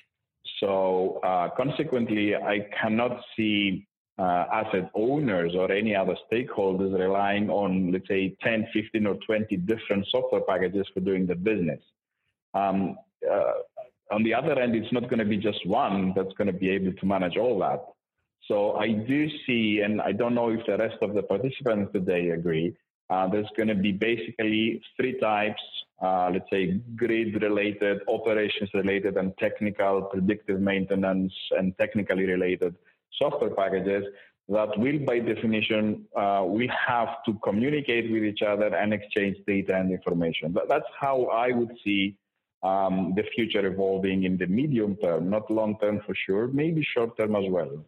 So 0.58 1.20
uh, 1.24 1.48
consequently, 1.56 2.36
I 2.36 2.68
cannot 2.80 3.22
see 3.36 3.86
uh, 4.20 4.44
asset 4.52 4.90
owners 4.94 5.52
or 5.56 5.72
any 5.72 5.96
other 5.96 6.14
stakeholders 6.30 6.92
relying 6.98 7.48
on, 7.48 7.90
let's 7.90 8.06
say, 8.06 8.36
10, 8.42 8.68
15, 8.72 9.06
or 9.06 9.14
20 9.14 9.56
different 9.56 10.06
software 10.10 10.42
packages 10.42 10.86
for 10.92 11.00
doing 11.00 11.26
the 11.26 11.34
business. 11.34 11.80
Um, 12.52 12.98
uh, 13.30 13.52
on 14.12 14.22
the 14.22 14.34
other 14.34 14.60
end, 14.60 14.74
it's 14.74 14.92
not 14.92 15.04
going 15.04 15.20
to 15.20 15.24
be 15.24 15.38
just 15.38 15.66
one 15.66 16.12
that's 16.14 16.34
going 16.34 16.48
to 16.48 16.52
be 16.52 16.68
able 16.68 16.92
to 16.92 17.06
manage 17.06 17.38
all 17.38 17.58
that. 17.60 17.82
So 18.46 18.72
I 18.74 18.92
do 18.92 19.28
see, 19.46 19.80
and 19.82 20.02
I 20.02 20.12
don't 20.12 20.34
know 20.34 20.50
if 20.50 20.66
the 20.66 20.76
rest 20.76 20.96
of 21.00 21.14
the 21.14 21.22
participants 21.22 21.92
today 21.94 22.30
agree, 22.30 22.76
uh, 23.08 23.26
there's 23.28 23.48
going 23.56 23.68
to 23.68 23.74
be 23.74 23.92
basically 23.92 24.82
three 24.96 25.18
types, 25.18 25.62
uh, 26.02 26.30
let's 26.32 26.50
say 26.50 26.80
grid 26.94 27.40
related, 27.40 28.00
operations 28.08 28.68
related, 28.74 29.16
and 29.16 29.32
technical 29.38 30.02
predictive 30.02 30.60
maintenance 30.60 31.32
and 31.52 31.76
technically 31.78 32.24
related 32.24 32.74
software 33.18 33.50
packages 33.50 34.04
that 34.48 34.76
will, 34.78 34.98
by 34.98 35.20
definition, 35.20 36.04
uh, 36.16 36.44
we 36.46 36.70
have 36.88 37.22
to 37.24 37.34
communicate 37.44 38.10
with 38.10 38.24
each 38.24 38.42
other 38.42 38.74
and 38.74 38.92
exchange 38.92 39.36
data 39.46 39.76
and 39.76 39.92
information. 39.92 40.54
That's 40.68 40.90
how 40.98 41.26
I 41.26 41.52
would 41.52 41.70
see 41.84 42.16
um, 42.62 43.14
the 43.14 43.22
future 43.34 43.64
evolving 43.64 44.24
in 44.24 44.36
the 44.36 44.46
medium 44.46 44.96
term, 44.96 45.30
not 45.30 45.50
long 45.50 45.78
term 45.78 46.00
for 46.04 46.14
sure, 46.26 46.48
maybe 46.48 46.84
short 46.94 47.16
term 47.16 47.36
as 47.36 47.44
well. 47.48 47.84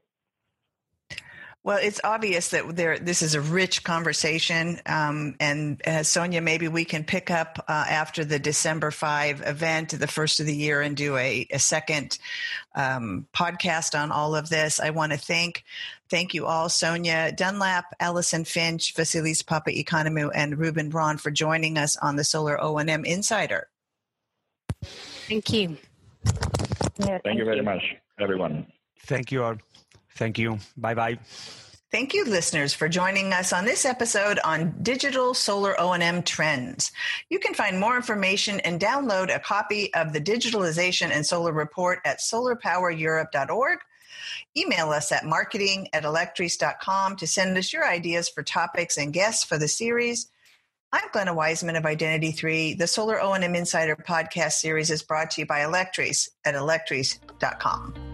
Well, 1.65 1.79
it's 1.81 2.01
obvious 2.03 2.49
that 2.49 2.75
there. 2.75 2.99
This 2.99 3.23
is 3.23 3.37
a 3.37 3.41
rich 3.41 3.85
conversation, 3.85 4.81
um, 4.85 5.37
and 5.39 5.81
uh, 5.87 6.03
Sonia, 6.03 6.41
maybe 6.41 6.67
we 6.67 6.85
can 6.85 7.05
pick 7.05 7.31
up 7.31 7.65
uh, 7.69 7.85
after 7.89 8.25
the 8.25 8.41
December 8.41 8.91
five 8.91 9.41
event, 9.47 9.91
the 9.91 10.09
first 10.09 10.41
of 10.41 10.47
the 10.47 10.57
year, 10.57 10.81
and 10.81 10.97
do 10.97 11.17
a, 11.17 11.47
a 11.53 11.61
second 11.61 12.19
um, 12.75 13.29
podcast 13.33 13.97
on 13.97 14.11
all 14.11 14.35
of 14.35 14.49
this. 14.49 14.81
I 14.81 14.91
want 14.91 15.13
to 15.13 15.19
thank 15.19 15.63
thank 16.09 16.35
you 16.35 16.47
all, 16.47 16.69
Sonia 16.69 17.31
Dunlop, 17.31 17.85
Allison 18.01 18.45
Finch, 18.45 18.93
Vasilis 18.97 19.45
Papaeconomou, 19.45 20.33
and 20.35 20.59
Ruben 20.59 20.89
Braun 20.89 21.17
for 21.17 21.31
joining 21.31 21.79
us 21.79 21.97
on 21.99 22.17
the 22.17 22.25
Solar 22.25 22.61
O 22.61 22.79
and 22.79 22.91
M 22.91 23.05
Insider. 23.05 23.69
Thank 25.29 25.53
you. 25.53 25.77
Yeah, 26.25 27.07
thank, 27.07 27.23
thank, 27.23 27.39
you 27.39 27.45
very 27.45 27.59
you. 27.59 27.63
much, 27.63 27.83
everyone. 28.19 28.67
Thank 29.07 29.31
you 29.31 29.45
all. 29.45 29.59
Thank 30.17 30.39
you. 30.39 30.59
Bye 30.77 30.95
bye. 30.95 31.19
Thank 31.93 32.15
you, 32.15 32.25
listeners, 32.25 32.73
for 32.73 32.89
joining 32.89 33.35
us 33.35 33.53
on 33.53 33.67
this 33.67 33.85
episode 33.85 34.39
on 34.43 34.75
digital 34.81 35.35
solar 35.35 35.79
O&M 35.79 36.23
trends. 36.23 36.91
You 37.29 37.39
can 37.39 37.53
find 37.53 37.79
more 37.79 37.97
information 37.97 38.61
and 38.61 38.81
download 38.81 39.35
a 39.35 39.39
copy 39.39 39.93
of 39.93 40.15
the 40.15 40.21
Digitalization 40.21 41.11
and 41.11 41.27
Solar 41.27 41.53
Report 41.53 42.01
at 42.07 42.21
solarpowereurope.org. 42.21 43.79
Email 44.57 44.89
us 44.89 45.13
at 45.13 45.27
marketing 45.27 45.89
at 45.93 46.05
alectris.com 46.05 47.17
to 47.17 47.27
send 47.27 47.59
us 47.59 47.75
your 47.75 47.87
ideas 47.87 48.27
for 48.27 48.43
topics 48.43 48.97
and 48.97 49.13
guests 49.13 49.45
for 49.45 49.59
the 49.59 49.69
series. 49.69 50.31
I'm 50.95 51.09
Glenna 51.13 51.35
Wiseman 51.35 51.77
of 51.77 51.85
Identity 51.85 52.33
3. 52.33 52.73
The 52.73 52.87
Solar 52.87 53.21
O&M 53.21 53.55
Insider 53.55 53.97
podcast 53.97 54.53
series 54.53 54.91
is 54.91 55.03
brought 55.03 55.31
to 55.33 55.43
you 55.43 55.47
by 55.47 55.61
Alectris 55.61 56.31
at 56.47 56.55
alectris.com. 56.55 58.12